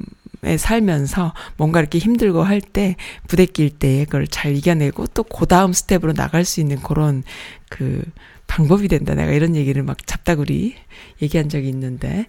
[0.58, 2.96] 살면서 뭔가 이렇게 힘들고 할 때
[3.28, 7.24] 부대낄 때 그걸 잘 이겨내고 또 그 다음 스텝으로 나갈 수 있는 그런
[7.70, 8.04] 그
[8.48, 9.16] 방법이 된다.
[9.16, 10.76] 내가 이런 얘기를 막 잡다구리
[11.22, 12.26] 얘기한 적이 있는데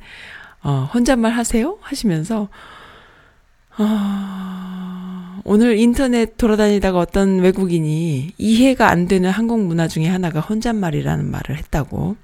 [0.62, 2.48] 어 혼잣말 하세요 하시면서
[3.76, 11.56] 아, 오늘 인터넷 돌아다니다가 어떤 외국인이 이해가 안 되는 한국 문화 중에 하나가 혼잣말이라는 말을
[11.56, 12.16] 했다고.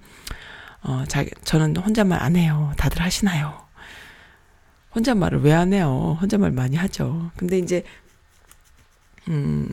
[0.82, 2.72] 어, 자기, 저는 혼잣말 안 해요.
[2.76, 3.65] 다들 하시나요?
[4.96, 6.18] 혼잣말을 왜 안 해요?
[6.20, 7.30] 혼잣말 많이 하죠.
[7.36, 7.84] 근데 이제,
[9.28, 9.68] 음,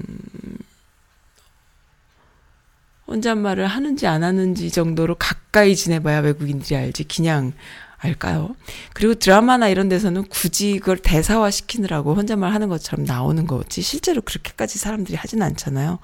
[3.08, 7.04] 혼잣말을 하는지 안 하는지 정도로 가까이 지내봐야 외국인들이 알지.
[7.06, 7.54] 그냥
[7.98, 8.56] 알까요?
[8.94, 13.82] 그리고 드라마나 이런 데서는 굳이 그걸 대사화 시키느라고 혼잣말 하는 것처럼 나오는 거지.
[13.82, 16.00] 실제로 그렇게까지 사람들이 하진 않잖아요.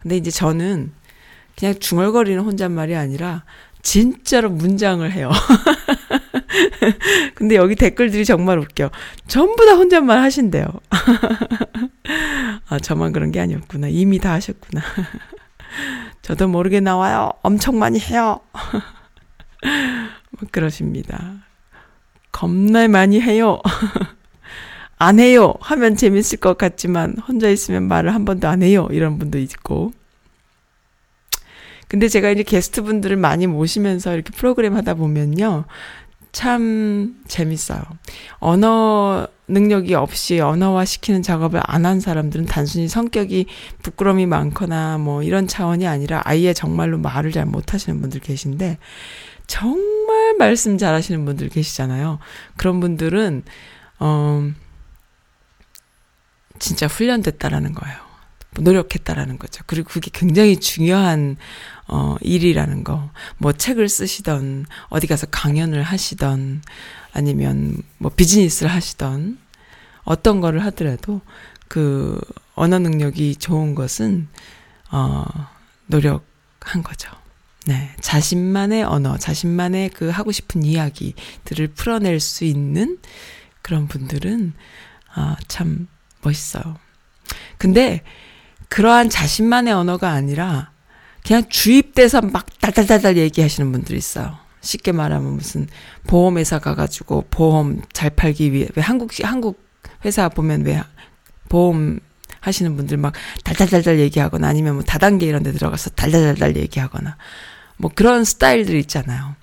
[0.00, 0.92] 근데 이제 저는
[1.58, 3.44] 그냥 중얼거리는 혼잣말이 아니라
[3.82, 5.30] 진짜로 문장을 해요.
[7.34, 8.90] 근데 여기 댓글들이 정말 웃겨.
[9.26, 10.66] 전부 다 혼잣말 하신대요.
[12.68, 13.88] 아, 저만 그런 게 아니었구나.
[13.88, 14.82] 이미 다 하셨구나.
[16.22, 17.30] 저도 모르게 나와요.
[17.42, 18.40] 엄청 많이 해요.
[19.62, 21.44] 뭐 그러십니다.
[22.30, 23.60] 겁나 많이 해요.
[24.98, 25.54] 안 해요.
[25.60, 28.88] 하면 재밌을 것 같지만 혼자 있으면 말을 한 번도 안 해요.
[28.90, 29.92] 이런 분도 있고.
[31.88, 35.64] 근데 제가 이제 게스트 분들을 많이 모시면서 이렇게 프로그램 하다 보면요.
[36.32, 37.82] 참 재밌어요.
[38.38, 43.46] 언어 능력이 없이 언어화 시키는 작업을 안 한 사람들은 단순히 성격이
[43.82, 48.78] 부끄러움이 많거나 뭐 이런 차원이 아니라 아예 정말로 말을 잘 못하시는 분들 계신데
[49.46, 52.18] 정말 말씀 잘하시는 분들 계시잖아요.
[52.56, 53.42] 그런 분들은
[53.98, 54.50] 어
[56.58, 57.96] 진짜 훈련됐다라는 거예요.
[58.60, 59.64] 노력했다라는 거죠.
[59.66, 61.36] 그리고 그게 굉장히 중요한
[61.88, 63.10] 어 일이라는 거.
[63.38, 66.62] 뭐 책을 쓰시던 어디 가서 강연을 하시던
[67.12, 69.38] 아니면 뭐 비즈니스를 하시던
[70.04, 71.20] 어떤 거를 하더라도
[71.68, 72.20] 그
[72.54, 74.28] 언어 능력이 좋은 것은
[74.90, 75.24] 어
[75.86, 77.10] 노력한 거죠.
[77.66, 77.94] 네.
[78.00, 82.98] 자신만의 언어, 자신만의 그 하고 싶은 이야기들을 풀어낼 수 있는
[83.62, 84.52] 그런 분들은
[85.14, 85.86] 아, 참
[86.22, 86.76] 멋있어요.
[87.58, 88.02] 근데
[88.68, 90.71] 그러한 자신만의 언어가 아니라
[91.26, 94.36] 그냥 주입돼서 막 달달달달 얘기하시는 분들이 있어요.
[94.60, 95.68] 쉽게 말하면 무슨
[96.06, 99.60] 보험회사 가가지고 보험 잘 팔기 위해 왜 한국 한국
[100.04, 100.80] 회사 보면 왜
[101.48, 101.98] 보험
[102.40, 103.12] 하시는 분들 막
[103.44, 107.16] 달달달달 얘기하거나 아니면 뭐 다단계 이런 데 들어가서 달달달달 얘기하거나
[107.76, 109.34] 뭐 그런 스타일들 있잖아요.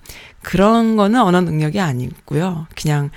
[0.42, 2.66] 그런 거는 언어 능력이 아니고요.
[2.74, 3.10] 그냥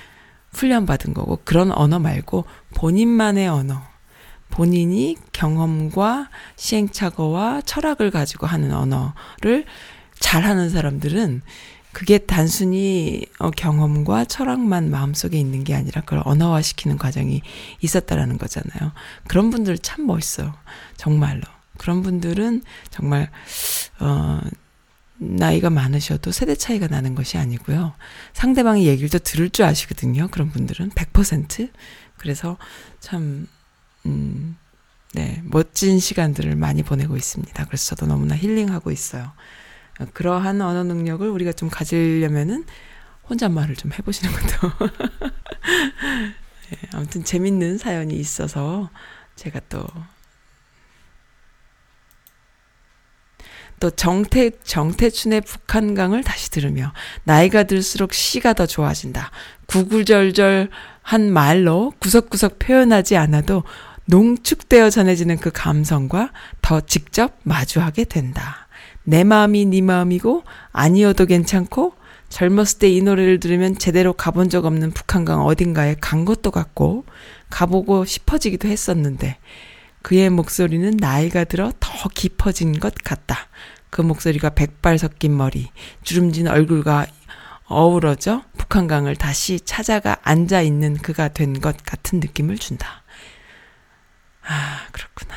[0.54, 2.46] 훈련받은 거고 그런 언어 말고
[2.76, 3.82] 본인만의 언어
[4.54, 9.66] 본인이 경험과 시행착오와 철학을 가지고 하는 언어를
[10.20, 11.42] 잘하는 사람들은
[11.92, 17.42] 그게 단순히 어, 경험과 철학만 마음속에 있는 게 아니라 그걸 언어화시키는 과정이
[17.82, 18.92] 있었다라는 거잖아요.
[19.28, 20.54] 그런 분들 참 멋있어요.
[20.98, 21.42] 정말로.
[21.78, 22.62] 그런 분들은
[22.92, 23.32] 정말
[24.00, 24.40] 어
[25.18, 27.94] 나이가 많으셔도 세대 차이가 나는 것이 아니고요.
[28.34, 30.28] 상대방의 얘기를 또 들을 줄 아시거든요.
[30.30, 31.72] 그런 분들은 100%.
[32.18, 32.58] 그래서
[33.00, 33.48] 참
[34.06, 34.58] 음,
[35.14, 37.66] 네, 멋진 시간들을 많이 보내고 있습니다.
[37.66, 39.32] 그래서 저도 너무나 힐링하고 있어요.
[40.14, 42.66] 그러한 언어 능력을 우리가 좀 가지려면은
[43.30, 44.72] 혼잣말을 좀 해보시는 것도.
[46.70, 48.90] 네, 아무튼 재밌는 사연이 있어서
[49.36, 49.86] 제가 또,
[53.80, 56.92] 또 정태, 정태춘의 북한강을 다시 들으며
[57.24, 59.32] 나이가 들수록 시가 더 좋아진다.
[59.68, 63.64] 구구절절한 말로 구석구석 표현하지 않아도
[64.06, 66.32] 농축되어 전해지는 그 감성과
[66.62, 68.68] 더 직접 마주하게 된다.
[69.04, 71.94] 내 마음이 네 마음이고 아니어도 괜찮고
[72.30, 77.06] 젊었을 때 이 노래를 들으면 제대로 가본 적 없는 북한강 어딘가에 간 것도 같고
[77.50, 79.38] 가보고 싶어지기도 했었는데
[80.02, 83.48] 그의 목소리는 나이가 들어 더 깊어진 것 같다.
[83.90, 85.70] 그 목소리가 백발 섞인 머리,
[86.04, 87.06] 주름진 얼굴과
[87.66, 93.03] 어우러져 북한강을 다시 찾아가 앉아 있는 그가 된 것 같은 느낌을 준다.
[94.46, 95.34] 아, 그렇구나.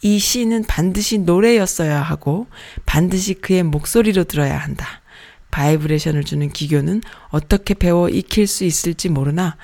[0.00, 2.46] 이 시는 반드시 노래였어야 하고
[2.86, 5.02] 반드시 그의 목소리로 들어야 한다.
[5.50, 9.56] 바이브레이션을 주는 기교는 어떻게 배워 익힐 수 있을지 모르나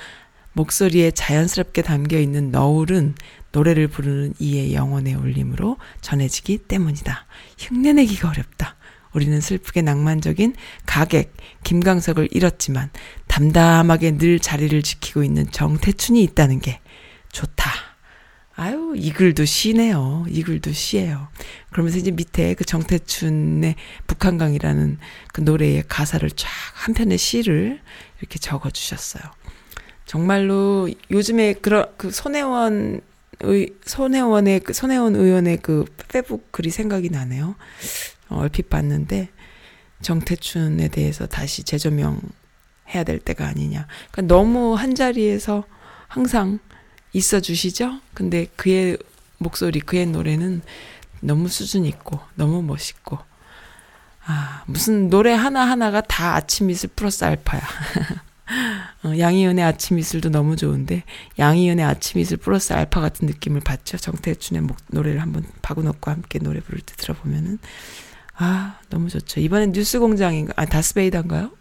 [0.54, 3.14] 목소리에 자연스럽게 담겨 있는 너울은
[3.52, 7.26] 노래를 부르는 이의 영혼의 울림으로 전해지기 때문이다.
[7.58, 8.76] 흉내내기가 어렵다.
[9.12, 10.54] 우리는 슬프게 낭만적인
[10.86, 12.90] 가객 김광석을 잃었지만
[13.28, 16.80] 담담하게 늘 자리를 지키고 있는 정태춘이 있다는 게
[17.34, 17.70] 좋다.
[18.56, 20.24] 아유, 이 글도 시네요.
[20.28, 21.28] 이 글도 시예요.
[21.70, 23.74] 그러면서 이제 밑에 그 정태춘의
[24.06, 24.98] 북한강이라는
[25.32, 27.80] 그 노래의 가사를 쫙 한 편의 시를
[28.20, 29.22] 이렇게 적어 주셨어요.
[30.06, 33.00] 정말로 요즘에 그런 그 손혜원
[33.40, 37.56] 의 손혜원의 그 손혜원 의원의 그 페북 글이 생각이 나네요.
[38.28, 39.30] 어, 얼핏 봤는데
[40.02, 42.20] 정태춘에 대해서 다시 재조명
[42.94, 43.88] 해야 될 때가 아니냐.
[44.12, 45.64] 그러니까 너무 한 자리에서
[46.06, 46.60] 항상
[47.14, 48.00] 있어 주시죠?
[48.12, 48.98] 근데 그의
[49.38, 50.62] 목소리, 그의 노래는
[51.20, 53.18] 너무 수준 있고, 너무 멋있고,
[54.26, 57.62] 아, 무슨 노래 하나하나가 다 아침 이슬 플러스 알파야.
[59.04, 61.04] 어, 양희은의 아침 이슬도 너무 좋은데,
[61.38, 63.96] 양희은의 아침 이슬 플러스 알파 같은 느낌을 받죠?
[63.96, 67.58] 정태춘의 목, 노래를 한번 박은옥과 함께 노래 부를 때 들어보면은,
[68.36, 69.40] 아, 너무 좋죠.
[69.40, 71.52] 이번엔 뉴스 공장인가, 아, 다스베이다인가요?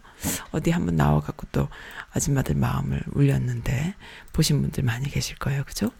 [0.52, 1.68] 어디 한번 나와갖고 또
[2.12, 3.94] 아줌마들 마음을 울렸는데,
[4.32, 5.64] 보신 분들 많이 계실 거예요.
[5.64, 5.90] 그죠?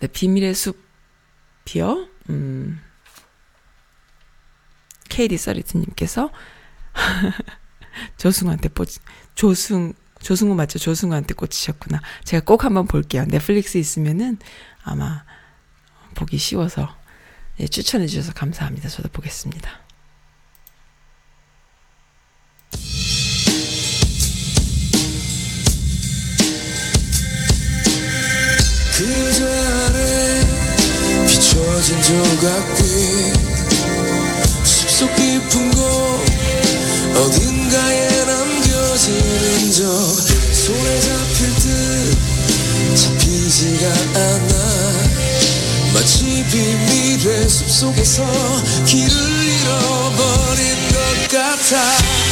[0.00, 2.08] 네, 비밀의 숲이요?
[2.30, 2.80] 음,
[5.08, 6.30] 케이디 서리트님께서
[8.16, 8.88] 조승우한테 꽂,
[9.34, 9.92] 조승,
[10.22, 10.78] 조승우 맞죠?
[10.78, 12.00] 조승우한테 꽂히셨구나.
[12.24, 13.24] 제가 꼭 한번 볼게요.
[13.26, 14.38] 넷플릭스 있으면은
[14.82, 15.24] 아마
[16.14, 16.96] 보기 쉬워서
[17.58, 18.88] 예, 추천해 주셔서 감사합니다.
[18.88, 19.70] 저도 보겠습니다.
[28.92, 30.46] 그저 아래
[31.26, 33.32] 비춰진 조각들
[34.64, 35.80] 숲속 깊은 곳
[37.16, 39.84] 어딘가에 남겨지는 적
[40.52, 42.18] 손에 잡힐 듯
[42.96, 45.10] 잡히지가 않아.
[45.92, 48.24] 마치 비밀의 숲속에서
[48.86, 52.29] 길을 잃어버린 것 같아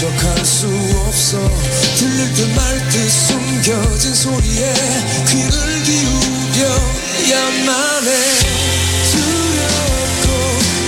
[0.00, 0.66] 모른 척할수
[1.06, 1.38] 없어.
[1.96, 4.72] 들릴 듯 말 듯 숨겨진 소리에
[5.28, 5.82] 귀를
[6.62, 7.68] 기울여야만
[8.06, 8.08] 해.
[9.10, 10.26] 두렵고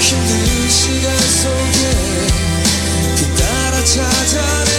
[0.00, 1.80] 힘든 시간 속에
[3.16, 4.71] 그 따라 찾아낸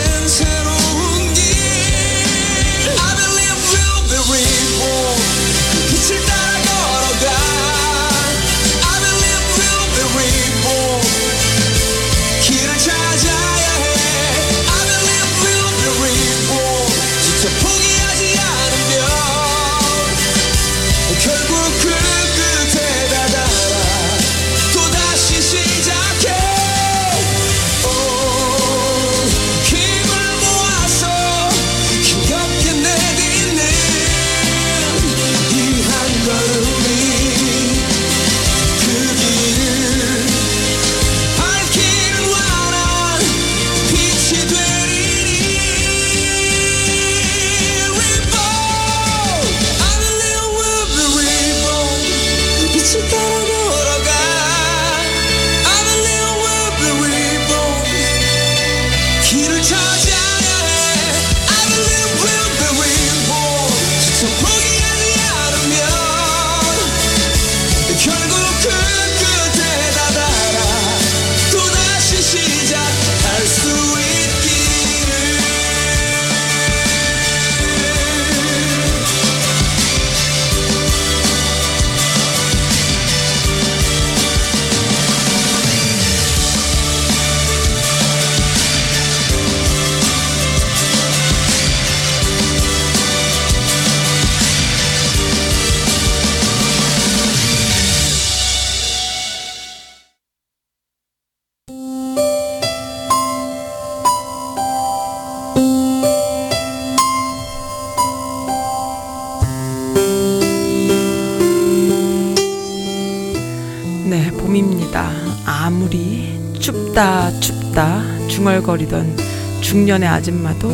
[119.74, 120.70] 중년의 아줌마도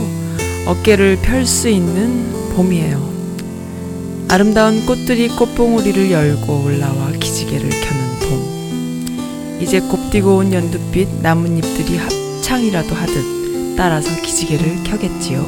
[0.65, 4.27] 어깨를 펼 수 있는 봄이에요.
[4.27, 9.59] 아름다운 꽃들이 꽃봉오리를 열고 올라와 기지개를 켜는 봄.
[9.61, 15.47] 이제 곱디고 온 연두빛 나뭇잎들이 합창이라도 하듯 따라서 기지개를 켜겠지요.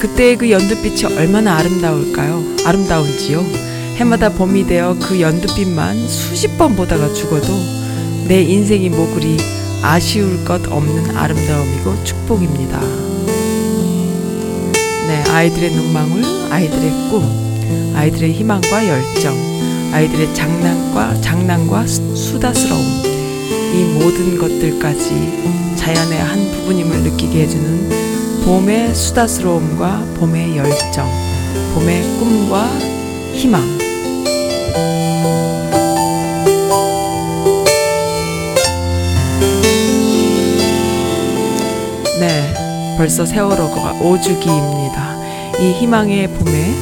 [0.00, 2.42] 그때의 그 연두빛이 얼마나 아름다울까요?
[2.64, 3.44] 아름다운지요.
[3.96, 7.81] 해마다 봄이 되어 그 연두빛만 수십 번 보다가 죽어도
[8.26, 9.36] 내 인생이 뭐 그리
[9.82, 12.80] 아쉬울 것 없는 아름다움이고 축복입니다.
[15.08, 19.34] 네, 아이들의 눈망울, 아이들의 꿈, 아이들의 희망과 열정,
[19.92, 22.82] 아이들의 장난과 장난과 수- 수다스러움,
[23.74, 31.08] 이 모든 것들까지 자연의 한 부분임을 느끼게 해주는 봄의 수다스러움과 봄의 열정,
[31.74, 32.68] 봄의 꿈과
[33.34, 33.62] 희망.
[42.96, 45.16] 벌써 세월호가 오주기입니다.
[45.60, 46.74] 이 희망의 봄에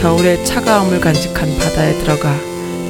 [0.00, 2.34] 겨울의 차가움을 간직한 바다에 들어가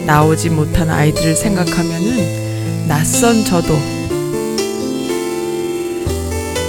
[0.06, 3.78] 나오지 못한 아이들을 생각하면은 낯선 저도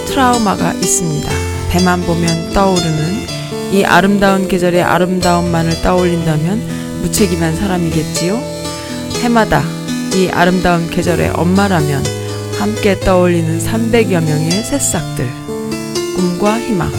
[0.07, 1.29] 트라우마가 있습니다.
[1.69, 3.27] 배만 보면 떠오르는
[3.71, 8.41] 이 아름다운 계절의 아름다움만을 떠올린다면 무책임한 사람이겠지요.
[9.21, 9.63] 해마다
[10.15, 12.03] 이 아름다운 계절의 엄마라면
[12.57, 15.29] 함께 떠올리는 300여 명의 새싹들,
[16.19, 16.91] 꿈과 희망.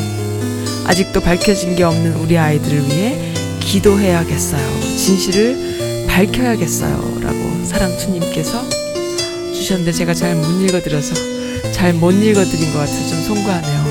[0.87, 4.81] 아직도 밝혀진 게 없는 우리 아이들을 위해 기도해야겠어요.
[4.97, 7.19] 진실을 밝혀야겠어요.
[7.21, 8.65] 라고 사랑투님께서
[9.53, 11.15] 주셨는데 제가 잘 못 읽어드려서
[11.73, 13.85] 잘 못 읽어드린 것 같아서 좀 송구하네요.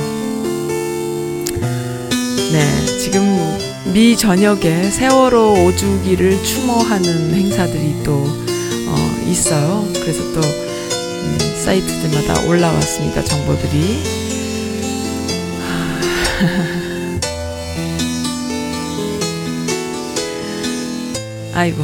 [2.51, 3.21] 네, 지금
[3.93, 8.13] 미 전역에 세월호 오주기를 추모하는 행사들이 또
[8.87, 9.87] 어, 있어요.
[10.01, 13.23] 그래서 또 음, 사이트들마다 올라왔습니다.
[13.23, 14.18] 정보들이.
[21.59, 21.83] 아이고.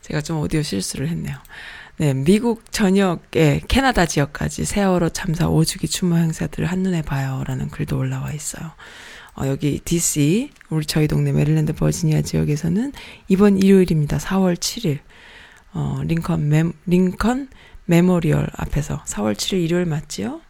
[0.00, 1.36] 제가 좀 오디오 실수를 했네요.
[1.98, 8.70] 네, 미국 전역의 캐나다 지역까지 세월호 참사 5주기 추모 행사들을 한눈에 봐요라는 글도 올라와 있어요.
[9.36, 12.94] 어, 여기 DC, 우리 저희 동네 메릴랜드 버지니아 지역에서는
[13.28, 14.16] 이번 일요일입니다.
[14.16, 15.00] 4월 7일.
[15.74, 17.50] 어, Lincoln Me, Lincoln
[17.84, 20.40] Memorial 앞에서 4월 7일 일요일 맞지요?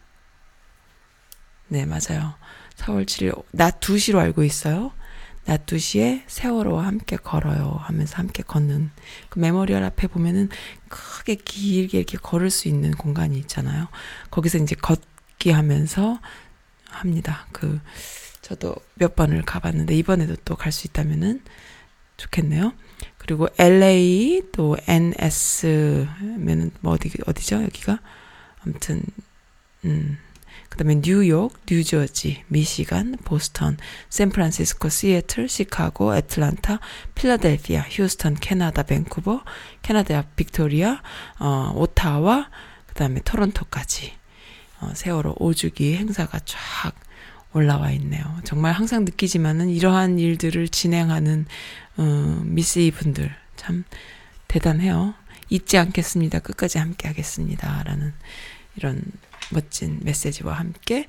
[1.72, 2.34] 네, 맞아요.
[2.76, 4.92] 4월 7일 낮 2시로 알고 있어요.
[5.46, 8.90] 낮 2시에 세월호와 함께 걸어요 하면서 함께 걷는
[9.30, 10.50] 그 Memorial 앞에 보면은
[10.90, 13.88] 크게 길게 이렇게 걸을 수 있는 공간이 있잖아요.
[14.30, 16.20] 거기서 이제 걷기 하면서
[16.90, 17.46] 합니다.
[17.52, 17.80] 그
[18.42, 21.42] 저도 몇 번을 가봤는데 이번에도 또 갈 수 있다면은
[22.18, 22.74] 좋겠네요.
[23.16, 27.98] 그리고 LA 또 NS면은 뭐 어디 어디죠 여기가
[28.62, 29.02] 아무튼
[29.86, 30.18] 음
[30.72, 33.76] 그 다음에 뉴욕, 뉴저지, 미시간, 보스턴,
[34.08, 36.80] 샌프란시스코, 시애틀, 시카고, 애틀란타,
[37.14, 39.44] 필라델피아, 휴스턴, 캐나다, 밴쿠버,
[39.82, 41.02] 캐나다 빅토리아,
[41.40, 42.48] 어, 오타와
[42.86, 44.14] 그 다음에 토론토까지
[44.80, 46.94] 어, 세월호 5주기 행사가 쫙
[47.52, 48.24] 올라와 있네요.
[48.44, 51.44] 정말 항상 느끼지만은 이러한 일들을 진행하는
[51.98, 53.84] 어, 미씨 분들 참
[54.48, 55.12] 대단해요.
[55.50, 56.38] 잊지 않겠습니다.
[56.38, 58.14] 끝까지 함께 하겠습니다 라는
[58.76, 59.02] 이런
[59.52, 61.08] 멋진 메시지와 함께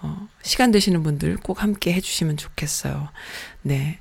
[0.00, 3.08] 어, 시간 되시는 분들 꼭 함께 해주시면 좋겠어요.
[3.62, 3.98] 네.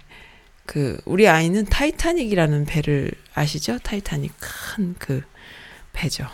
[0.66, 3.80] 그, 우리 아이는 타이타닉이라는 배를 아시죠?
[3.80, 5.22] 타이타닉 큰 그
[5.94, 6.28] 배죠.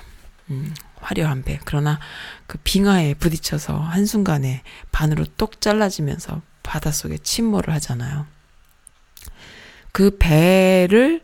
[0.50, 1.60] 음, 화려한 배.
[1.66, 2.00] 그러나
[2.48, 8.26] 그 빙하에 부딪혀서 한순간에 반으로 똑 잘라지면서 바닷속에 침몰을 하잖아요.
[9.92, 11.22] 그 배를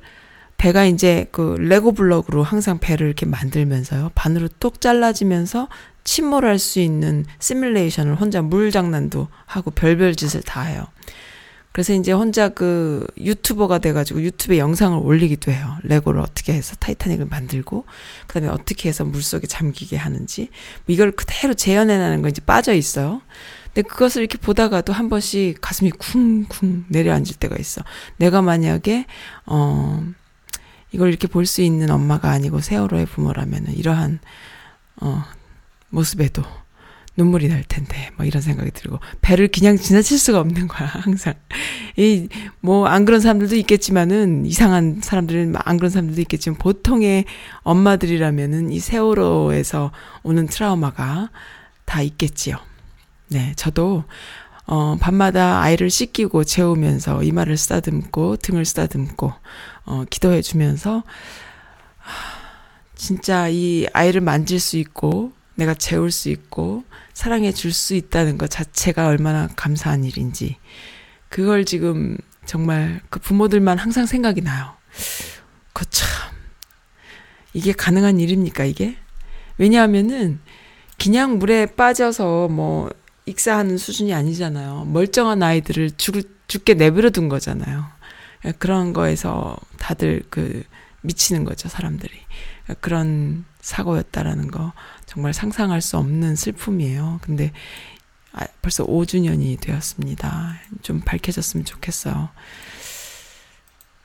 [0.58, 4.12] 배가 이제 그 레고 블럭으로 항상 배를 이렇게 만들면서요.
[4.16, 5.68] 반으로 똑 잘라지면서
[6.04, 10.86] 침몰할 수 있는 시뮬레이션을 혼자 물 장난도 하고 별별 짓을 다 해요.
[11.76, 15.76] 그래서 이제 혼자 그 유튜버가 돼가지고 유튜브에 영상을 올리기도 해요.
[15.84, 17.84] 레고를 어떻게 해서 타이타닉을 만들고,
[18.28, 20.48] 그 다음에 어떻게 해서 물 속에 잠기게 하는지,
[20.86, 23.22] 뭐 이걸 그대로 재현해내는 거 이제 빠져 있어요.
[23.74, 27.82] 근데 그것을 이렇게 보다가도 한 번씩 가슴이 쿵쿵 내려앉을 때가 있어.
[28.16, 29.06] 내가 만약에,
[29.46, 30.02] 어,
[30.96, 34.20] 이걸 이렇게 볼 수 있는 엄마가 아니고 세월호의 부모라면은 이러한,
[35.02, 35.24] 어,
[35.90, 36.44] 모습에도
[37.18, 41.34] 눈물이 날 텐데 뭐 이런 생각이 들고 배를 그냥 지나칠 수가 없는 거야 항상
[41.98, 42.28] 이
[42.62, 47.24] 뭐 안 그런 사람들도 있겠지만은 이상한 사람들은 안 그런 사람들도 있겠지만 보통의
[47.64, 49.92] 엄마들이라면은 이 세월호에서
[50.24, 51.30] 오는 트라우마가
[51.86, 52.58] 다 있겠지요.
[53.30, 54.04] 네, 저도
[54.68, 59.32] 어 밤마다 아이를 씻기고 재우면서 이마를 쓰다듬고 등을 쓰다듬고
[59.86, 61.04] 어 기도해 주면서
[62.96, 66.84] 진짜 이 아이를 만질 수 있고 내가 재울 수 있고
[67.14, 70.58] 사랑해 줄 수 있다는 것 자체가 얼마나 감사한 일인지
[71.30, 74.74] 그걸 지금 정말 그 부모들만 항상 생각이 나요.
[75.74, 76.08] 그 참
[77.54, 78.98] 이게 가능한 일입니까 이게?
[79.58, 80.40] 왜냐하면은
[81.00, 82.90] 그냥 물에 빠져서 뭐
[83.26, 84.86] 익사하는 수준이 아니잖아요.
[84.86, 86.16] 멀쩡한 아이들을 죽,
[86.48, 87.86] 죽게 내버려 둔 거잖아요.
[88.54, 90.64] 그런 거에서 다들 그
[91.02, 92.14] 미치는 거죠, 사람들이.
[92.82, 94.74] 그런 사고였다라는 거
[95.06, 97.20] 정말 상상할 수 없는 슬픔이에요.
[97.22, 97.52] 근데
[98.34, 100.60] 아, 벌써 5주년이 되었습니다.
[100.82, 102.30] 좀 밝혀졌으면 좋겠어요.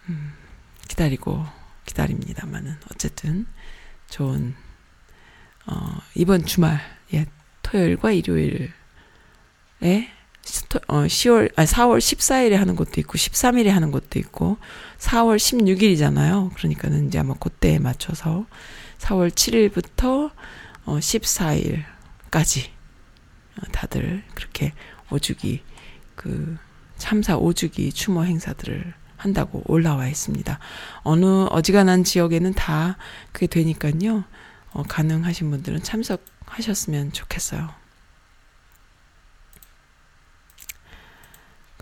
[0.08, 0.32] 음,
[0.88, 1.44] 기다리고
[1.86, 3.46] 기다립니다만은 어쨌든
[4.08, 4.54] 좋은
[5.66, 6.80] 어, 이번 주말
[7.12, 7.26] 예
[7.62, 8.70] 토요일과 일요일에
[10.88, 14.58] 어, 10월, 아 4월 14일에 하는 것도 있고, 13일에 하는 것도 있고,
[14.98, 16.54] 4월 16일이잖아요.
[16.54, 18.46] 그러니까는 이제 아마 그때에 맞춰서
[18.98, 20.30] 4월 7일부터
[20.84, 22.68] 어, 14일까지
[23.58, 24.72] 어, 다들 그렇게
[25.10, 25.62] 오주기,
[26.14, 26.56] 그,
[26.96, 30.58] 참사 오주기 추모 행사들을 한다고 올라와 있습니다.
[31.02, 32.96] 어느 어지간한 지역에는 다
[33.32, 34.24] 그게 되니까요.
[34.72, 37.79] 어, 가능하신 분들은 참석하셨으면 좋겠어요.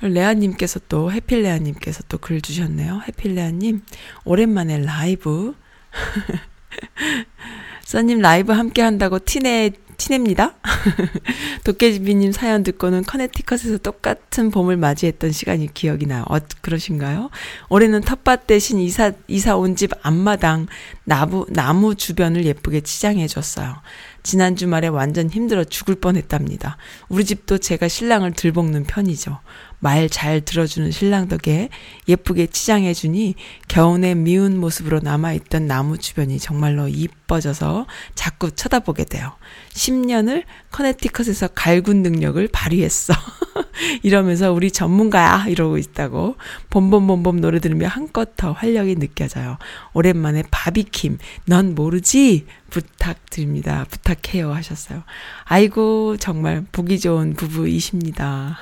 [0.02, 3.02] 레아님께서 또 해필레아님께서 또 글 주셨네요.
[3.08, 3.82] 해필레아님
[4.24, 5.54] 오랜만에 라이브
[7.84, 10.54] 써님 라이브 함께 한다고 티내 티냅니다.
[11.64, 16.24] 도깨비님 사연 듣고는 커네티컷에서 똑같은 봄을 맞이했던 시간이 기억이 나요.
[16.28, 17.30] 어, 그러신가요?
[17.68, 20.68] 올해는 텃밭 대신 이사, 이사 온 집 앞마당,
[21.02, 23.74] 나무, 나무 주변을 예쁘게 치장해줬어요.
[24.22, 26.76] 지난 주말에 완전 힘들어 죽을 뻔 했답니다.
[27.08, 29.40] 우리 집도 제가 신랑을 들볶는 편이죠.
[29.80, 31.68] 말 잘 들어주는 신랑 덕에
[32.08, 33.34] 예쁘게 치장해주니
[33.68, 39.32] 겨우내 미운 모습으로 남아있던 나무 주변이 정말로 이뻐져서 자꾸 쳐다보게 돼요.
[39.74, 43.14] 10년을 커네티컷에서 갈군 능력을 발휘했어.
[44.02, 46.36] 이러면서 우리 전문가야 이러고 있다고
[46.70, 49.58] 봄봄봄봄 노래 들으며 한껏 더 활력이 느껴져요.
[49.92, 53.86] 오랜만에 바비킴 넌 모르지 부탁드립니다.
[53.90, 55.02] 부탁해요 하셨어요.
[55.44, 58.58] 아이고 정말 보기 좋은 부부이십니다.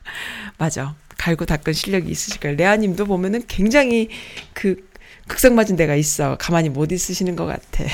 [0.58, 0.94] 맞아.
[1.18, 2.56] 갈고 닦은 실력이 있으실까요?
[2.56, 4.08] 레아님도 보면은 굉장히
[4.54, 4.88] 그
[5.28, 6.36] 극성 맞은 데가 있어.
[6.38, 7.84] 가만히 못 있으시는 것 같아.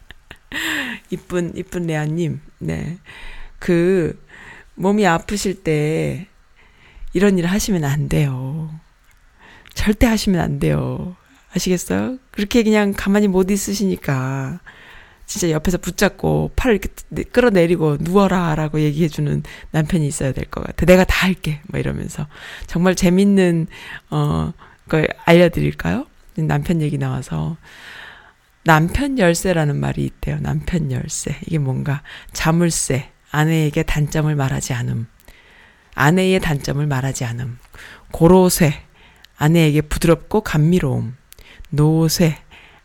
[1.10, 2.98] 이쁜 이쁜 레아님, 네.
[3.58, 4.22] 그
[4.74, 6.26] 몸이 아프실 때
[7.12, 8.70] 이런 일을 하시면 안 돼요.
[9.74, 11.16] 절대 하시면 안 돼요.
[11.56, 12.18] 아시겠어요?
[12.30, 14.60] 그렇게 그냥 가만히 못 있으시니까
[15.26, 19.42] 진짜 옆에서 붙잡고 팔을 이렇게 끌어내리고 누워라 라고 얘기해주는
[19.72, 20.86] 남편이 있어야 될 것 같아.
[20.86, 21.60] 내가 다 할게.
[21.66, 22.28] 뭐 이러면서.
[22.68, 23.66] 정말 재밌는,
[24.10, 24.52] 어,
[24.88, 26.06] 걸 알려드릴까요?
[26.36, 27.56] 남편 얘기 나와서.
[28.62, 30.38] 남편 열쇠라는 말이 있대요.
[30.40, 31.36] 남편 열쇠.
[31.46, 32.02] 이게 뭔가
[32.32, 33.10] 자물쇠.
[33.32, 35.08] 아내에게 단점을 말하지 않음.
[35.96, 37.58] 아내의 단점을 말하지 않음.
[38.12, 38.80] 고로쇠.
[39.38, 41.16] 아내에게 부드럽고 감미로움.
[41.70, 42.38] 노쇠.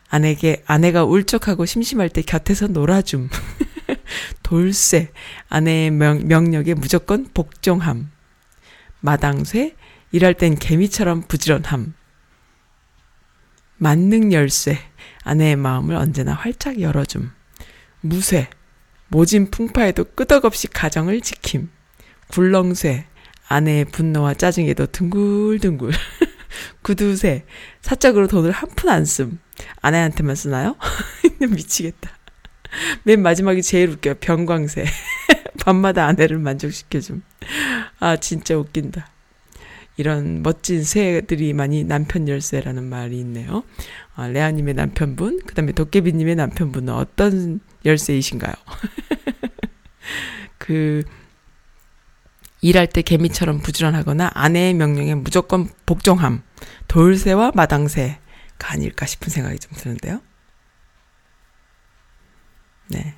[0.09, 3.29] 아내에게 아내가 울적하고 심심할 때 곁에서 놀아줌.
[4.43, 5.11] 돌쇠.
[5.49, 8.11] 아내의 명, 명령에 무조건 복종함.
[8.99, 9.75] 마당쇠.
[10.11, 11.93] 일할 땐 개미처럼 부지런함.
[13.77, 14.77] 만능 열쇠.
[15.23, 17.31] 아내의 마음을 언제나 활짝 열어줌.
[18.01, 18.49] 무쇠.
[19.07, 21.69] 모진 풍파에도 끄덕없이 가정을 지킴.
[22.27, 23.05] 굴렁쇠.
[23.47, 25.91] 아내의 분노와 짜증에도 둥글둥글.
[26.81, 27.45] 구두쇠.
[27.81, 29.39] 사적으로 돈을 한 푼 안 씀.
[29.81, 30.75] 아내한테만 쓰나요?
[31.39, 32.09] 미치겠다.
[33.03, 34.15] 맨 마지막이 제일 웃겨요.
[34.15, 34.85] 병광새.
[35.63, 37.21] 밤마다 아내를 만족시켜줌.
[37.99, 39.07] 아, 진짜 웃긴다.
[39.97, 43.63] 이런 멋진 새들이 많이 남편 열쇠라는 말이 있네요.
[44.15, 48.53] 아, 레아님의 남편분, 그 다음에 도깨비님의 남편분은 어떤 열쇠이신가요?
[50.57, 51.03] 그,
[52.61, 56.43] 일할 때 개미처럼 부지런하거나 아내의 명령에 무조건 복종함,
[56.87, 58.19] 돌쇠와 마당새가
[58.59, 60.21] 아닐까 싶은 생각이 좀 드는데요.
[62.87, 63.15] 네.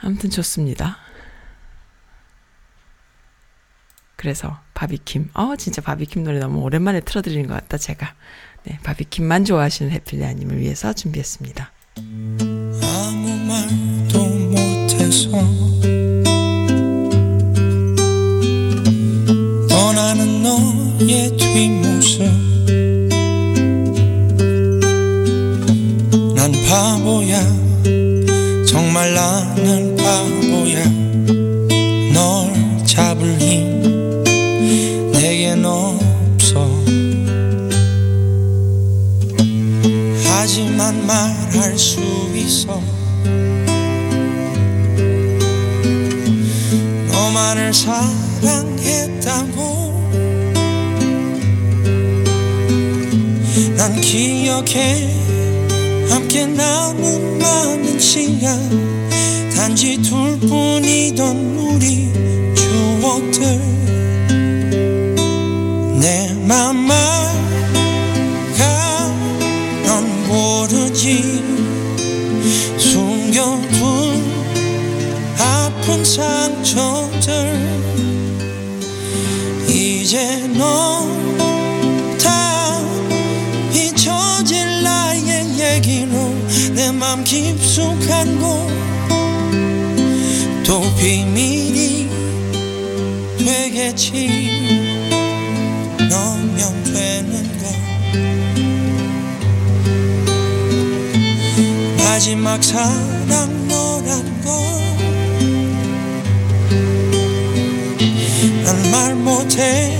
[0.00, 0.98] 아무튼 좋습니다.
[4.16, 8.14] 그래서 바비킴, 어 진짜 바비킴 노래 너무 오랜만에 틀어드리는 것 같다 제가.
[8.64, 11.72] 네, 바비킴만 좋아하시는 해필리아님을 위해서 준비했습니다.
[11.96, 15.61] 아무 말도 못해서
[21.02, 22.22] 너의 뒷모습.
[26.36, 27.40] 난 바보야.
[28.68, 30.84] 정말 나는 바보야.
[32.14, 32.52] 널
[32.86, 34.22] 잡을 힘
[35.12, 36.70] 내겐 없어.
[40.24, 42.00] 하지만 말할 수
[42.36, 42.80] 있어.
[47.10, 48.92] 너만을 사랑했다고
[53.82, 55.10] 난 기억해.
[56.08, 59.10] 함께 나눈 많은 시간.
[59.56, 62.12] 단지 둘뿐이던 우리
[62.54, 63.58] 추억들.
[65.98, 67.32] 내맘 알까
[69.84, 71.42] 넌 모르지.
[72.78, 74.22] 숨겨둔
[75.40, 77.32] 아픈 상처들.
[79.68, 80.91] 이제 넌
[93.92, 94.88] 되겠지
[96.08, 97.66] 너면 되는 것
[101.98, 104.80] 마지막 사랑 너란 건난
[108.90, 109.98] 말 못해.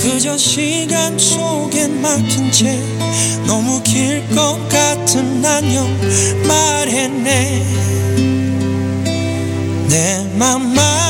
[0.00, 2.78] 그저 시간 속에 막힌 채
[3.46, 5.88] 너무 길 것 같은 안녕
[6.46, 7.64] 말했네.
[9.88, 11.03] 내맘말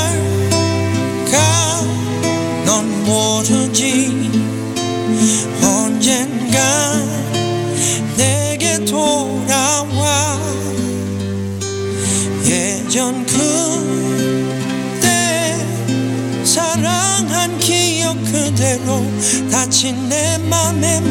[20.84, 21.08] 내문꼭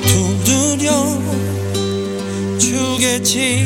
[0.00, 1.18] 두드려
[2.58, 3.65] 주겠지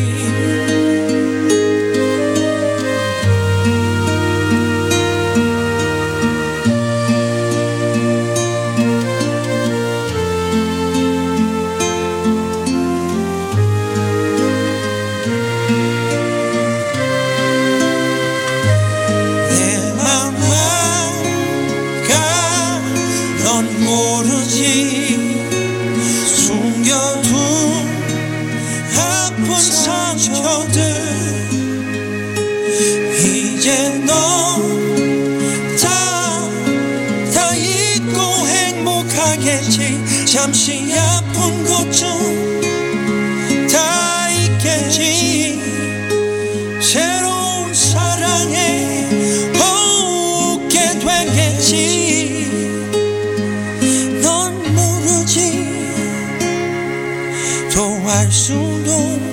[44.90, 45.58] 잊겠지
[46.82, 49.06] 새로운 사랑에
[49.54, 52.50] 얻게 되겠지.
[54.22, 55.64] 넌 모르지.
[57.72, 59.29] 또 알 수도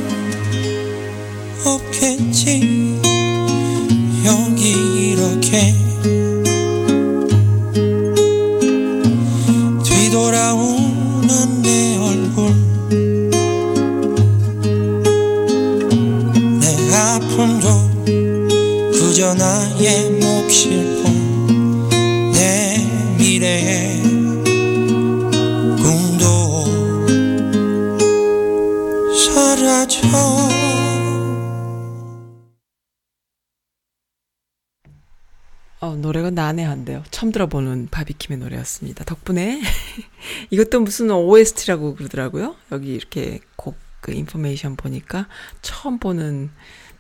[38.28, 39.04] 바비킴의 노래였습니다.
[39.06, 39.62] 덕분에
[40.52, 42.56] 이것도 무슨 OST라고 그러더라고요.
[42.72, 45.28] 여기 이렇게 곡 그 인포메이션 보니까
[45.62, 46.50] 처음 보는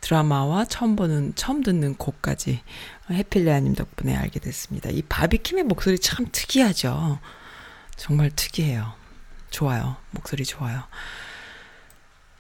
[0.02, 2.62] 드라마와 처음 보는 처음 듣는 곡까지
[3.10, 4.90] 해필레아님 덕분에 알게 됐습니다.
[4.90, 7.20] 이 바비킴의 목소리 참 특이하죠.
[7.96, 8.94] 정말 특이해요.
[9.50, 9.96] 좋아요.
[10.12, 10.84] 목소리 좋아요.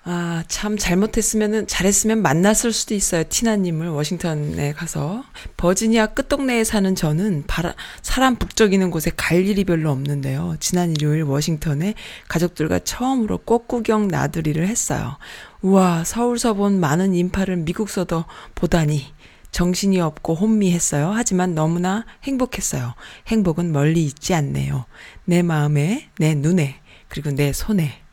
[0.09, 3.25] 아, 참 잘못했으면은 잘했으면 만났을 수도 있어요.
[3.27, 5.25] 티나 님을 워싱턴에 가서
[5.57, 10.55] 버지니아 끝동네에 사는 저는 바라, 사람 북적이는 곳에 갈 일이 별로 없는데요.
[10.61, 11.93] 지난 일요일 워싱턴에
[12.29, 15.17] 가족들과 처음으로 꽃구경 나들이를 했어요.
[15.61, 18.23] 우와, 서울서 본 많은 인파를 미국서도
[18.55, 19.07] 보다니
[19.51, 21.11] 정신이 없고 혼미했어요.
[21.13, 22.93] 하지만 너무나 행복했어요.
[23.27, 24.85] 행복은 멀리 있지 않네요.
[25.25, 26.79] 내 마음에, 내 눈에,
[27.09, 28.06] 그리고 내 손에.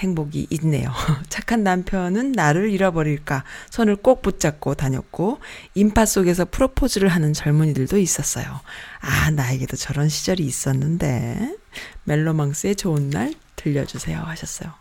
[0.00, 0.90] 행복이 있네요.
[1.28, 5.38] 착한 남편은 나를 잃어버릴까 손을 꼭 붙잡고 다녔고
[5.74, 8.60] 인파 속에서 프로포즈를 하는 젊은이들도 있었어요.
[9.00, 11.56] 아 나에게도 저런 시절이 있었는데
[12.04, 14.72] 멜로망스의 좋은 날 들려주세요 하셨어요.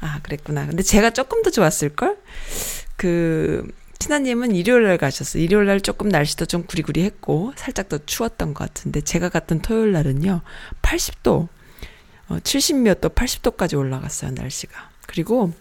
[0.00, 0.66] 아 그랬구나.
[0.66, 2.18] 근데 제가 조금 더 좋았을 걸.
[2.96, 3.66] 그
[3.98, 5.42] 티나님은 일요일 날 가셨어요.
[5.42, 10.40] 일요일 날 조금 날씨도 좀 구리구리했고 살짝 더 추웠던 것 같은데 제가 갔던 토요일 날은요
[10.82, 11.48] 80도 어,
[12.38, 14.90] 70몇 도, 80도까지 올라갔어요, 날씨가.
[15.06, 15.52] 그리고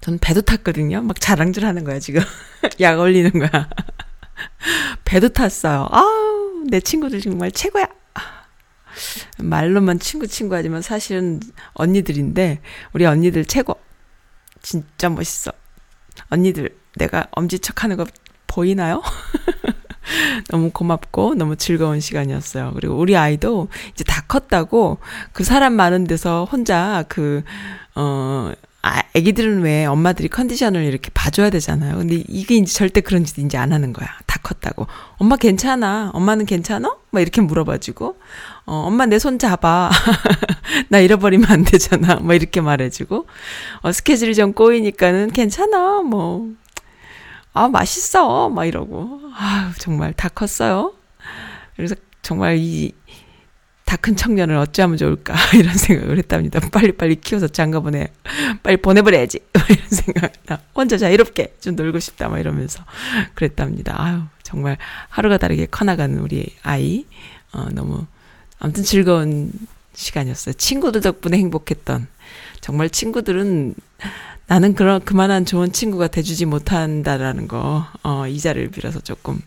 [0.00, 1.00] 전 배도 탔거든요.
[1.00, 2.22] 막 자랑질 하는 거야, 지금.
[2.80, 3.68] 약 올리는 거야.
[5.04, 5.88] 배도 탔어요.
[5.90, 7.86] 아우, 내 친구들 정말 최고야.
[9.38, 11.40] 말로만 친구 친구 하지만 사실은
[11.74, 12.60] 언니들인데,
[12.92, 13.80] 우리 언니들 최고.
[14.60, 15.52] 진짜 멋있어.
[16.28, 18.06] 언니들, 내가 엄지척 하는 거
[18.46, 19.02] 보이나요?
[20.50, 22.72] 너무 고맙고 너무 즐거운 시간이었어요.
[22.74, 24.98] 그리고 우리 아이도 이제 다 컸다고
[25.32, 27.42] 그 사람 많은 데서 혼자 그,
[27.94, 28.52] 어,
[28.84, 31.98] 아, 애기들은 왜 엄마들이 컨디션을 이렇게 봐줘야 되잖아요.
[31.98, 34.08] 근데 이게 이제 절대 그런 짓 이제 안 하는 거야.
[34.26, 34.88] 다 컸다고.
[35.18, 36.10] 엄마 괜찮아.
[36.14, 36.96] 엄마는 괜찮아?
[37.12, 38.16] 막 이렇게 물어봐주고,
[38.66, 39.88] 어, 엄마 내 손 잡아.
[40.88, 42.16] 나 잃어버리면 안 되잖아.
[42.16, 43.26] 막 이렇게 말해주고,
[43.82, 46.02] 어, 스케줄이 좀 꼬이니까는 괜찮아.
[46.02, 46.48] 뭐,
[47.52, 48.48] 아, 맛있어.
[48.48, 49.20] 막 이러고.
[49.34, 50.94] 아 정말 다 컸어요.
[51.76, 52.92] 그래서 정말 이,
[53.84, 56.60] 다 큰 청년을 어찌하면 좋을까 이런 생각을 했답니다.
[56.72, 58.08] 빨리빨리 키워서 장가 보내
[58.62, 62.84] 빨리 보내버려야지 이런 생각 나 혼자 자유롭게 좀 놀고 싶다 막 이러면서
[63.34, 63.94] 그랬답니다.
[64.00, 64.78] 아유 정말
[65.10, 67.04] 하루가 다르게 커나가는 우리 아이
[67.52, 68.06] 어, 너무
[68.58, 69.52] 아무튼 즐거운
[69.92, 70.54] 시간이었어요.
[70.54, 72.06] 친구들 덕분에 행복했던
[72.62, 73.74] 정말 친구들은
[74.52, 79.40] 나는 그런 그만한 좋은 친구가 돼주지 못한다라는 거 어, 이 자리를 빌어서 조금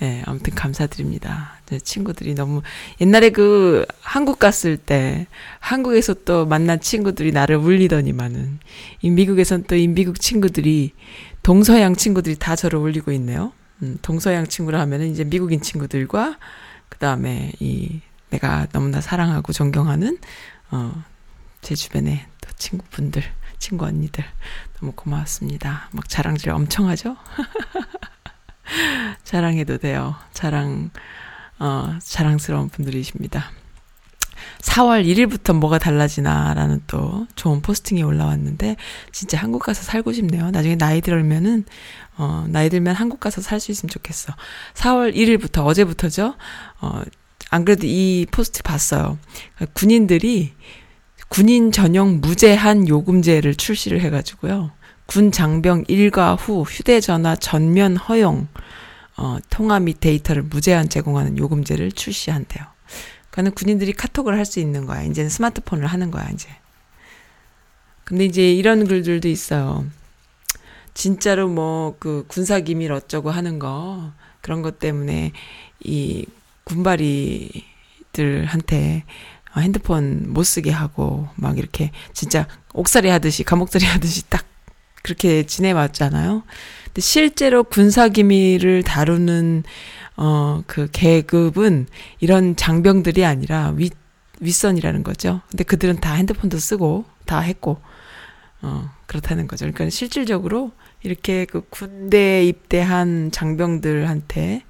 [0.00, 1.60] 네, 아무튼 감사드립니다.
[1.66, 2.62] 제 친구들이 너무
[3.00, 5.28] 옛날에 그 한국 갔을 때
[5.60, 8.58] 한국에서 또 만난 친구들이 나를 울리더니만은
[9.02, 10.94] 이 미국에선 또 이 미국 친구들이
[11.44, 13.52] 동서양 친구들이 다 저를 울리고 있네요.
[13.84, 16.40] 음, 동서양 친구라 하면은 이제 미국인 친구들과
[16.88, 18.00] 그 다음에 이
[18.30, 20.18] 내가 너무나 사랑하고 존경하는
[20.72, 21.04] 어,
[21.60, 23.22] 제 주변에 또 친구분들,
[23.62, 24.24] 친구 언니들
[24.80, 25.88] 너무 고마웠습니다.
[25.92, 27.16] 막 자랑질 엄청 하죠?
[29.22, 30.16] 자랑해도 돼요.
[30.32, 30.90] 자랑,
[31.60, 33.52] 어, 자랑스러운 분들이십니다.
[34.62, 38.74] 4월 1일부터 뭐가 달라지나라는 또 좋은 포스팅이 올라왔는데,
[39.12, 40.50] 진짜 한국 가서 살고 싶네요.
[40.50, 41.64] 나중에 나이 들면은,
[42.16, 44.34] 어, 나이 들면 한국 가서 살 수 있으면 좋겠어.
[44.74, 46.34] 4월 1일부터, 어제부터죠?
[46.80, 47.02] 어,
[47.50, 49.18] 안 그래도 이 포스트 봤어요.
[49.74, 50.52] 군인들이
[51.32, 54.70] 군인 전용 무제한 요금제를 출시를 해가지고요.
[55.06, 58.48] 군 장병 일과 후 휴대전화 전면 허용,
[59.16, 62.62] 어, 통화 및 데이터를 무제한 제공하는 요금제를 출시한대요.
[63.30, 65.04] 그러니까 군인들이 카톡을 할 수 있는 거야.
[65.04, 66.50] 이제는 스마트폰을 하는 거야, 이제.
[68.04, 69.86] 근데 이제 이런 글들도 있어요.
[70.92, 74.12] 진짜로 뭐 그 군사 기밀 어쩌고 하는 거
[74.42, 75.32] 그런 것 때문에
[75.80, 76.26] 이
[76.64, 77.62] 군바리들한테
[79.06, 79.10] 어,
[79.60, 84.44] 핸드폰 못 쓰게 하고 막 이렇게 진짜 옥살이 하듯이 감옥살이 하듯이 딱
[85.02, 86.42] 그렇게 지내왔잖아요.
[86.86, 89.64] 근데 실제로 군사 기밀을 다루는
[90.16, 91.86] 어 그 계급은
[92.20, 93.94] 이런 장병들이 아니라 윗
[94.40, 95.40] 윗선이라는 거죠.
[95.50, 97.80] 근데 그들은 다 핸드폰도 쓰고 다 했고
[98.62, 99.64] 어 그렇다는 거죠.
[99.66, 100.72] 그러니까 실질적으로
[101.02, 104.62] 이렇게 그 군대에 입대한 장병들한테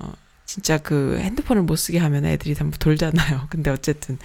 [0.00, 0.12] 어
[0.52, 3.46] 진짜 그 핸드폰을 못 쓰게 하면 애들이 전부 돌잖아요.
[3.48, 4.18] 근데 어쨌든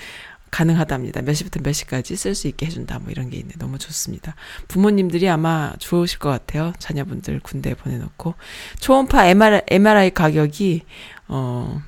[0.52, 1.22] 가능하답니다.
[1.22, 3.00] 몇 시부터 몇 시까지 쓸 수 있게 해준다.
[3.00, 3.54] 뭐 이런 게 있네.
[3.58, 4.36] 너무 좋습니다.
[4.68, 6.74] 부모님들이 아마 좋으실 것 같아요.
[6.80, 8.34] 자녀분들 군대에 보내놓고.
[8.82, 10.82] 초음파 MRI, MRI 가격이,
[11.30, 11.82] 어,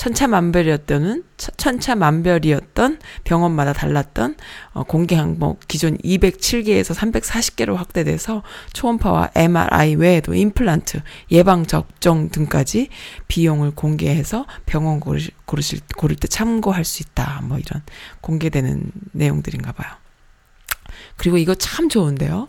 [0.00, 4.36] 천차만별이었던, 천차만별이었던 병원마다 달랐던
[4.72, 8.42] 어, 공개 항목 기존 207개에서 340개로 확대돼서
[8.72, 12.88] 초음파와 MRI 외에도 임플란트, 예방 접종 등까지
[13.28, 17.42] 비용을 공개해서 병원 고르실, 고르실 고를 때 참고할 수 있다.
[17.42, 17.82] 뭐 이런
[18.22, 19.92] 공개되는 내용들인가 봐요.
[21.16, 22.48] 그리고 이거 참 좋은데요.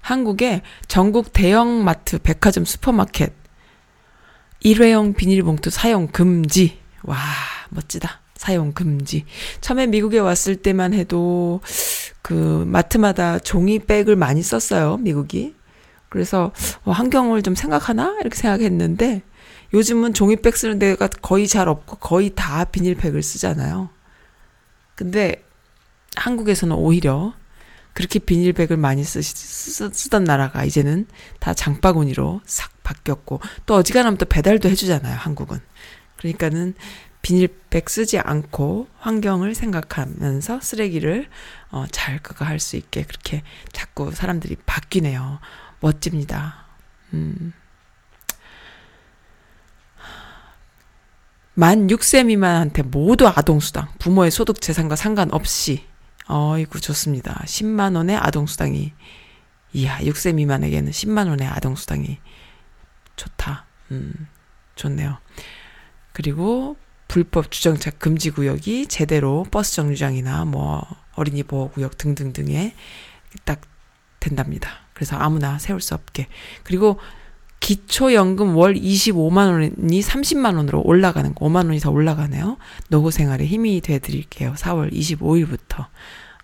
[0.00, 3.32] 한국의 전국 대형 마트, 백화점, 슈퍼마켓
[4.60, 6.83] 일회용 비닐봉투 사용 금지.
[7.04, 7.16] 와,
[7.70, 8.20] 멋지다.
[8.34, 9.24] 사용 금지.
[9.60, 11.60] 처음에 미국에 왔을 때만 해도
[12.22, 15.54] 그 마트마다 종이백을 많이 썼어요, 미국이.
[16.08, 16.52] 그래서
[16.84, 18.16] 어, 환경을 좀 생각하나?
[18.20, 19.22] 이렇게 생각했는데
[19.72, 23.90] 요즘은 종이백 쓰는 데가 거의 잘 없고 거의 다 비닐팩을 쓰잖아요.
[24.94, 25.44] 근데
[26.16, 27.34] 한국에서는 오히려
[27.92, 31.06] 그렇게 비닐백을 많이 쓰, 쓰, 쓰던 나라가 이제는
[31.40, 35.60] 다 장바구니로 싹 바뀌었고 또 어지간하면 또 배달도 해주잖아요, 한국은.
[36.24, 36.74] 그러니까는
[37.20, 41.28] 비닐백 쓰지 않고 환경을 생각하면서 쓰레기를
[41.70, 45.38] 어, 잘 그거 할 수 있게 그렇게 자꾸 사람들이 바뀌네요.
[45.80, 46.66] 멋집니다.
[47.12, 47.52] 음.
[51.54, 55.86] 만 6세 미만한테 모두 아동수당, 부모의 소득 재산과 상관없이,
[56.26, 57.42] 어이구, 좋습니다.
[57.44, 58.92] 10만원의 아동수당이,
[59.74, 62.18] 이야, 6세 미만에게는 10만원의 아동수당이
[63.14, 63.66] 좋다.
[63.92, 64.26] 음,
[64.74, 65.18] 좋네요.
[66.14, 66.76] 그리고
[67.08, 70.86] 불법 주정차 금지 구역이 제대로 버스 정류장이나 뭐
[71.16, 72.74] 어린이 보호 구역 등등등에
[73.44, 73.60] 딱
[74.20, 74.70] 된답니다.
[74.94, 76.28] 그래서 아무나 세울 수 없게.
[76.62, 76.98] 그리고
[77.60, 82.58] 기초연금 월 25만 원이 30만 원으로 올라가는 거 5만 원이 더 올라가네요.
[82.88, 84.54] 노후 생활에 힘이 돼 드릴게요.
[84.56, 85.86] 4월 25일부터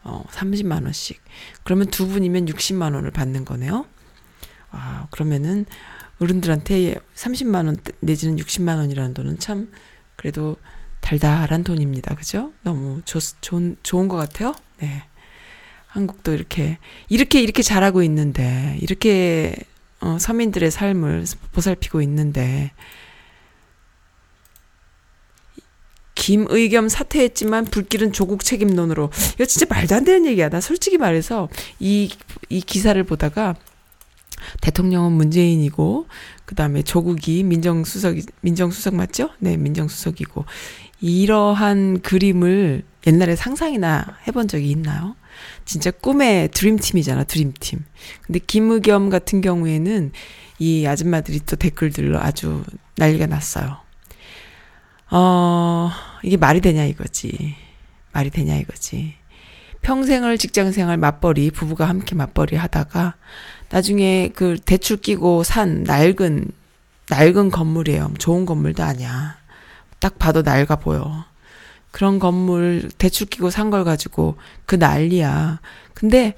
[0.03, 1.23] 어 30만 원씩.
[1.63, 3.87] 그러면 두 분이면 60만 원을 받는 거네요.
[4.73, 5.67] 아, 그러면은
[6.21, 9.73] 어른들한테 30만 원 내지는 60만 원이라는 돈은 참
[10.17, 10.57] 그래도
[11.01, 12.15] 달달한 돈입니다.
[12.15, 12.53] 그죠?
[12.63, 14.55] 너무 좋, 좋은, 좋은 것 같아요.
[14.79, 15.05] 네.
[15.89, 19.57] 한국도 이렇게, 이렇게, 이렇게 잘하고 있는데, 이렇게,
[20.01, 22.71] 어, 서민들의 삶을 보살피고 있는데,
[26.15, 29.11] 김의겸 사퇴했지만 불길은 조국 책임론으로.
[29.35, 30.51] 이거 진짜 말도 안 되는 얘기야.
[30.51, 31.49] 나 솔직히 말해서
[31.79, 32.11] 이,
[32.51, 33.57] 이 기사를 보다가
[34.61, 36.07] 대통령은 문재인이고,
[36.45, 39.31] 그 다음에 조국이 민정수석이, 민정수석 맞죠?
[39.39, 40.45] 네, 민정수석이고.
[41.01, 45.17] 이러한 그림을 옛날에 상상이나 해본 적이 있나요?
[45.65, 47.85] 진짜 꿈의 드림팀이잖아, 드림팀.
[48.23, 50.13] 근데 김의겸 같은 경우에는
[50.59, 52.63] 이 아줌마들이 또 댓글들로 아주
[52.97, 53.79] 난리가 났어요.
[55.11, 55.91] 어,
[56.23, 57.57] 이게 말이 되냐 이거지.
[58.13, 59.15] 말이 되냐 이거지.
[59.83, 63.15] 평생을 직장 생활 맞벌이, 부부가 함께 맞벌이 하다가
[63.71, 66.51] 나중에 그 대출 끼고 산 낡은,
[67.09, 68.13] 낡은 건물이에요.
[68.19, 69.37] 좋은 건물도 아니야.
[70.01, 71.25] 딱 봐도 낡아 보여.
[71.93, 75.61] 그런 건물 대출 끼고 산 걸 가지고 그 난리야.
[75.95, 76.35] 근데,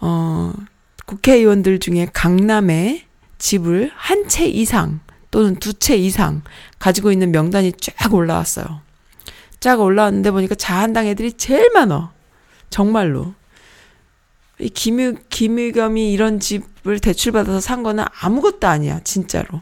[0.00, 0.52] 어,
[1.06, 3.04] 국회의원들 중에 강남에
[3.38, 5.00] 집을 한 채 이상
[5.30, 6.42] 또는 두 채 이상
[6.78, 8.80] 가지고 있는 명단이 쫙 올라왔어요.
[9.60, 12.12] 쫙 올라왔는데 보니까 자한당 애들이 제일 많어.
[12.70, 13.34] 정말로.
[14.58, 19.60] 이 김유, 김유겸이 이런 집을 대출받아서 산 거는 아무것도 아니야, 진짜로.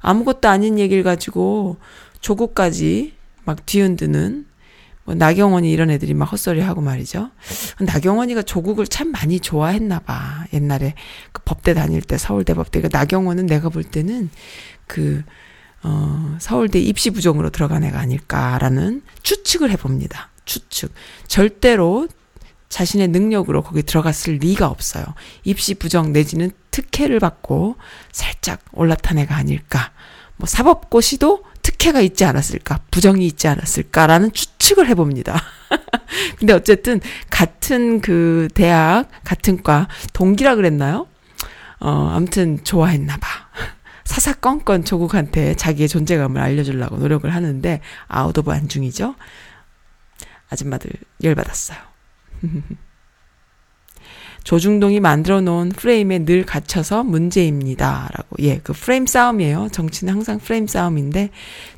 [0.00, 1.76] 아무것도 아닌 얘기를 가지고
[2.20, 3.14] 조국까지
[3.44, 4.46] 막 뒤흔드는
[5.04, 7.30] 뭐 나경원이 이런 애들이 막 헛소리 하고 말이죠.
[7.80, 10.46] 나경원이가 조국을 참 많이 좋아했나 봐.
[10.52, 10.94] 옛날에
[11.32, 12.80] 그 법대 다닐 때 서울대 법대.
[12.80, 14.30] 그 나경원은 내가 볼 때는
[14.86, 15.22] 그
[15.82, 20.30] 어, 서울대 입시 부정으로 들어간 애가 아닐까라는 추측을 해봅니다.
[20.44, 20.92] 추측.
[21.26, 22.06] 절대로
[22.72, 25.04] 자신의 능력으로 거기 들어갔을 리가 없어요.
[25.44, 27.76] 입시 부정 내지는 특혜를 받고
[28.12, 29.92] 살짝 올라탄 애가 아닐까.
[30.36, 35.38] 뭐 사법고시도 특혜가 있지 않았을까, 부정이 있지 않았을까라는 추측을 해봅니다.
[36.38, 41.06] 근데 어쨌든 같은 그 대학, 같은 과, 동기라 그랬나요?
[41.78, 43.28] 어, 아무튼 좋아했나 봐.
[44.04, 49.14] 사사건건 조국한테 자기의 존재감을 알려주려고 노력을 하는데 out of 안중이죠.
[50.48, 50.90] 아줌마들
[51.22, 51.91] 열받았어요.
[54.44, 58.08] 조중동이 만들어 놓은 프레임에 늘 갇혀서 문제입니다.
[58.12, 58.36] 라고.
[58.40, 59.68] 예, 그 프레임 싸움이에요.
[59.70, 61.30] 정치는 항상 프레임 싸움인데,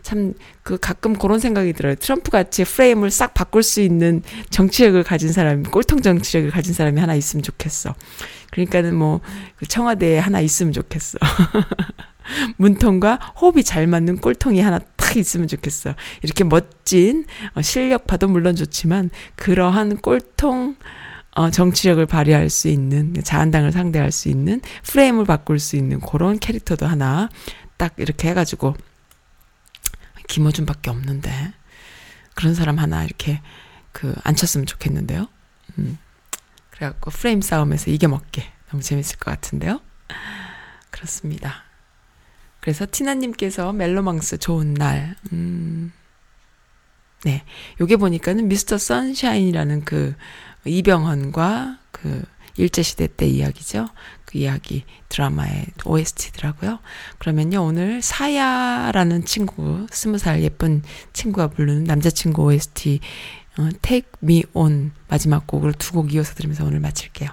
[0.02, 1.94] 참, 그 가끔 그런 생각이 들어요.
[1.94, 7.14] 트럼프 같이 프레임을 싹 바꿀 수 있는 정치력을 가진 사람이, 꼴통 정치력을 가진 사람이 하나
[7.14, 7.94] 있으면 좋겠어.
[8.50, 9.20] 그러니까는 뭐,
[9.56, 11.18] 그 청와대에 하나 있으면 좋겠어.
[12.56, 14.78] 문통과 호흡이 잘 맞는 꼴통이 하나
[15.14, 15.94] 딱 있으면 좋겠어.
[16.22, 20.76] 이렇게 멋진 어, 실력파도 물론 좋지만 그러한 꼴통
[21.36, 26.86] 어, 정치력을 발휘할 수 있는 자한당을 상대할 수 있는 프레임을 바꿀 수 있는 그런 캐릭터도
[26.86, 27.28] 하나
[27.76, 28.76] 딱 이렇게 해가지고
[30.28, 31.52] 김어준밖에 없는데
[32.34, 33.40] 그런 사람 하나 이렇게
[33.92, 35.28] 그 앉혔으면 좋겠는데요.
[35.78, 35.98] 음.
[36.70, 39.80] 그래갖고 프레임 싸움에서 이겨먹게 너무 재밌을 것 같은데요.
[40.90, 41.63] 그렇습니다.
[42.64, 45.92] 그래서 티나님께서 멜로망스 좋은 날, 음,
[47.22, 47.44] 네.
[47.78, 50.14] 요게 보니까는 미스터 선샤인이라는 그
[50.64, 52.22] 이병헌과 그
[52.56, 53.88] 일제시대 때 이야기죠.
[54.24, 56.78] 그 이야기 드라마의 OST더라고요.
[57.18, 63.00] 그러면요, 오늘 사야라는 친구, 스무 살 예쁜 친구가 부르는 남자친구 OST,
[63.58, 67.30] 어, Take Me On 마지막 곡을 두 곡 이어서 들으면서 오늘 마칠게요.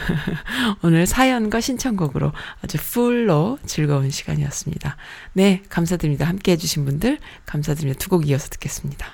[0.82, 2.32] 오늘 사연과 신청곡으로
[2.62, 4.96] 아주 풀로 즐거운 시간이었습니다.
[5.34, 6.26] 네, 감사드립니다.
[6.26, 7.98] 함께 해주신 분들 감사드립니다.
[7.98, 9.06] 두 곡 이어서 듣겠습니다.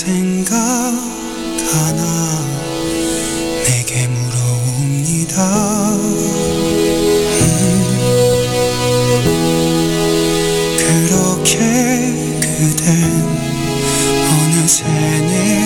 [0.00, 0.96] 생각하나
[3.66, 5.36] 내게 물어옵니다.
[7.36, 7.44] 음,
[10.78, 11.58] 그렇게
[12.40, 12.88] 그댄
[14.32, 15.59] 어느새 내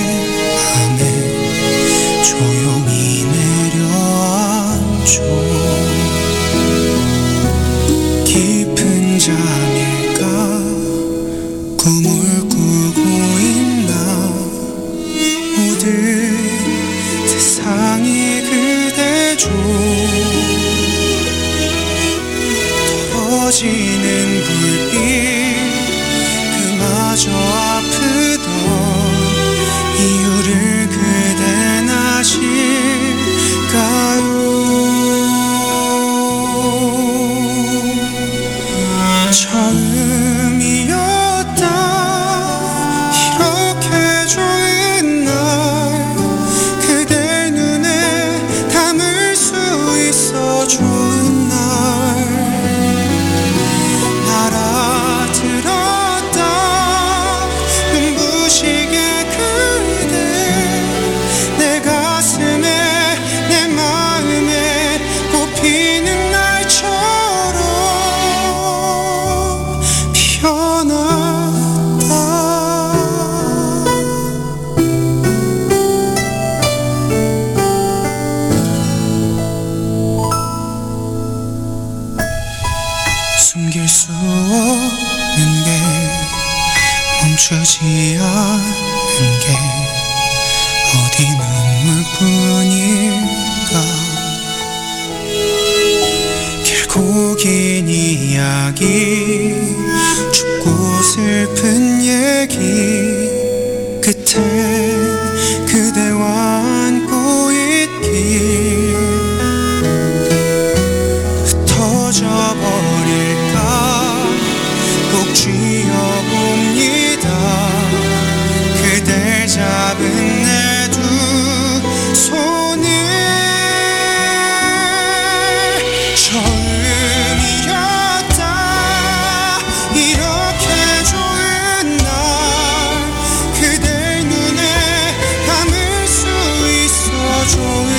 [137.57, 137.94] Oh.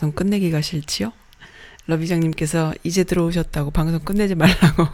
[0.00, 1.12] 방송 끝내기가 싫지요?
[1.86, 4.88] 러비장님께서 이제 들어오셨다고 방송 끝내지 말라고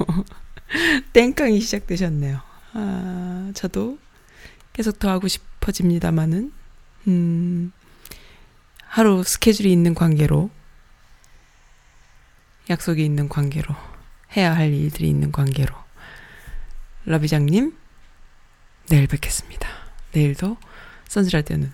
[1.15, 2.41] 땡깡이 시작되셨네요.
[2.73, 4.01] 아, 저도
[4.73, 6.53] 계속 더 하고 싶어집니다만은,
[7.07, 7.73] 음,
[8.81, 10.51] 하루 스케줄이 있는 관계로,
[12.69, 13.77] 약속이 있는 관계로,
[14.37, 15.73] 해야 할 일들이 있는 관계로,
[17.05, 17.77] 러비장님,
[18.89, 19.69] 내일 뵙겠습니다.
[20.13, 20.57] 내일도
[21.07, 21.73] 선수할 때는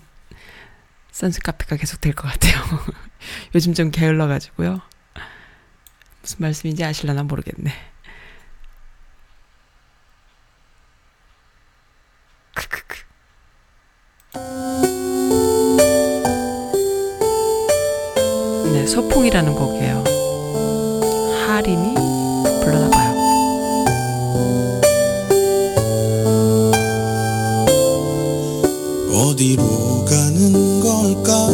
[1.11, 2.61] 선수 카페가 계속 될 것 같아요.
[3.55, 4.81] 요즘 좀 게을러가지고요.
[6.21, 7.73] 무슨 말씀인지 아실라나 모르겠네.
[12.55, 12.97] 크크크.
[18.73, 20.03] 네, 소풍이라는 곡이에요.
[21.45, 21.93] 하림이
[22.63, 23.13] 불러나 봐요.
[29.13, 31.47] 어디로 가는 걸까?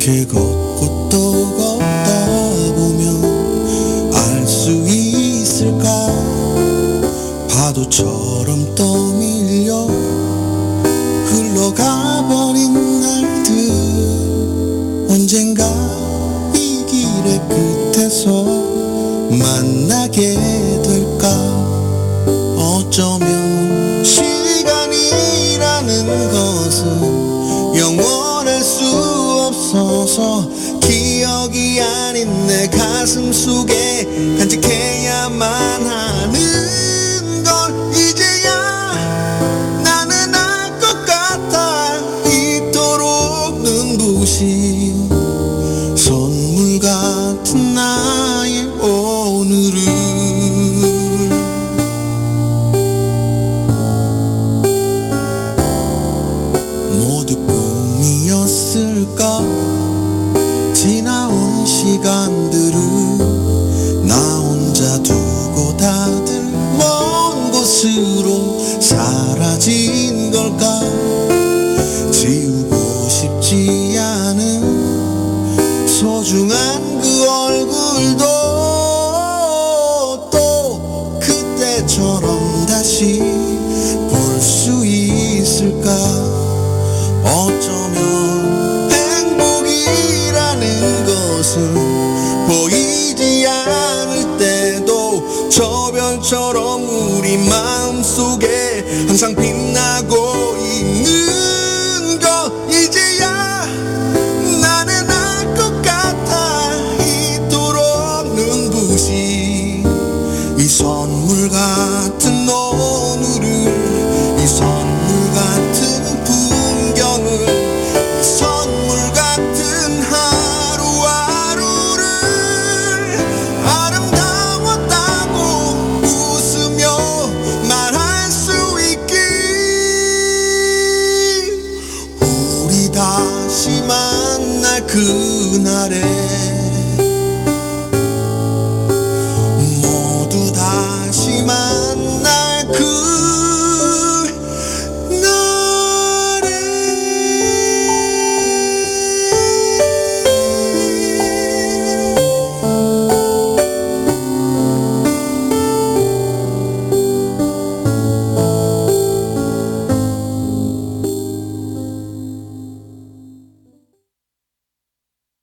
[0.00, 2.26] 길 걷고 또 걷다
[2.74, 5.84] 보면 알 수 있을까?
[7.50, 8.29] 파도처럼
[31.78, 34.04] 아닌 내 가슴 속에
[34.38, 34.99] 간직해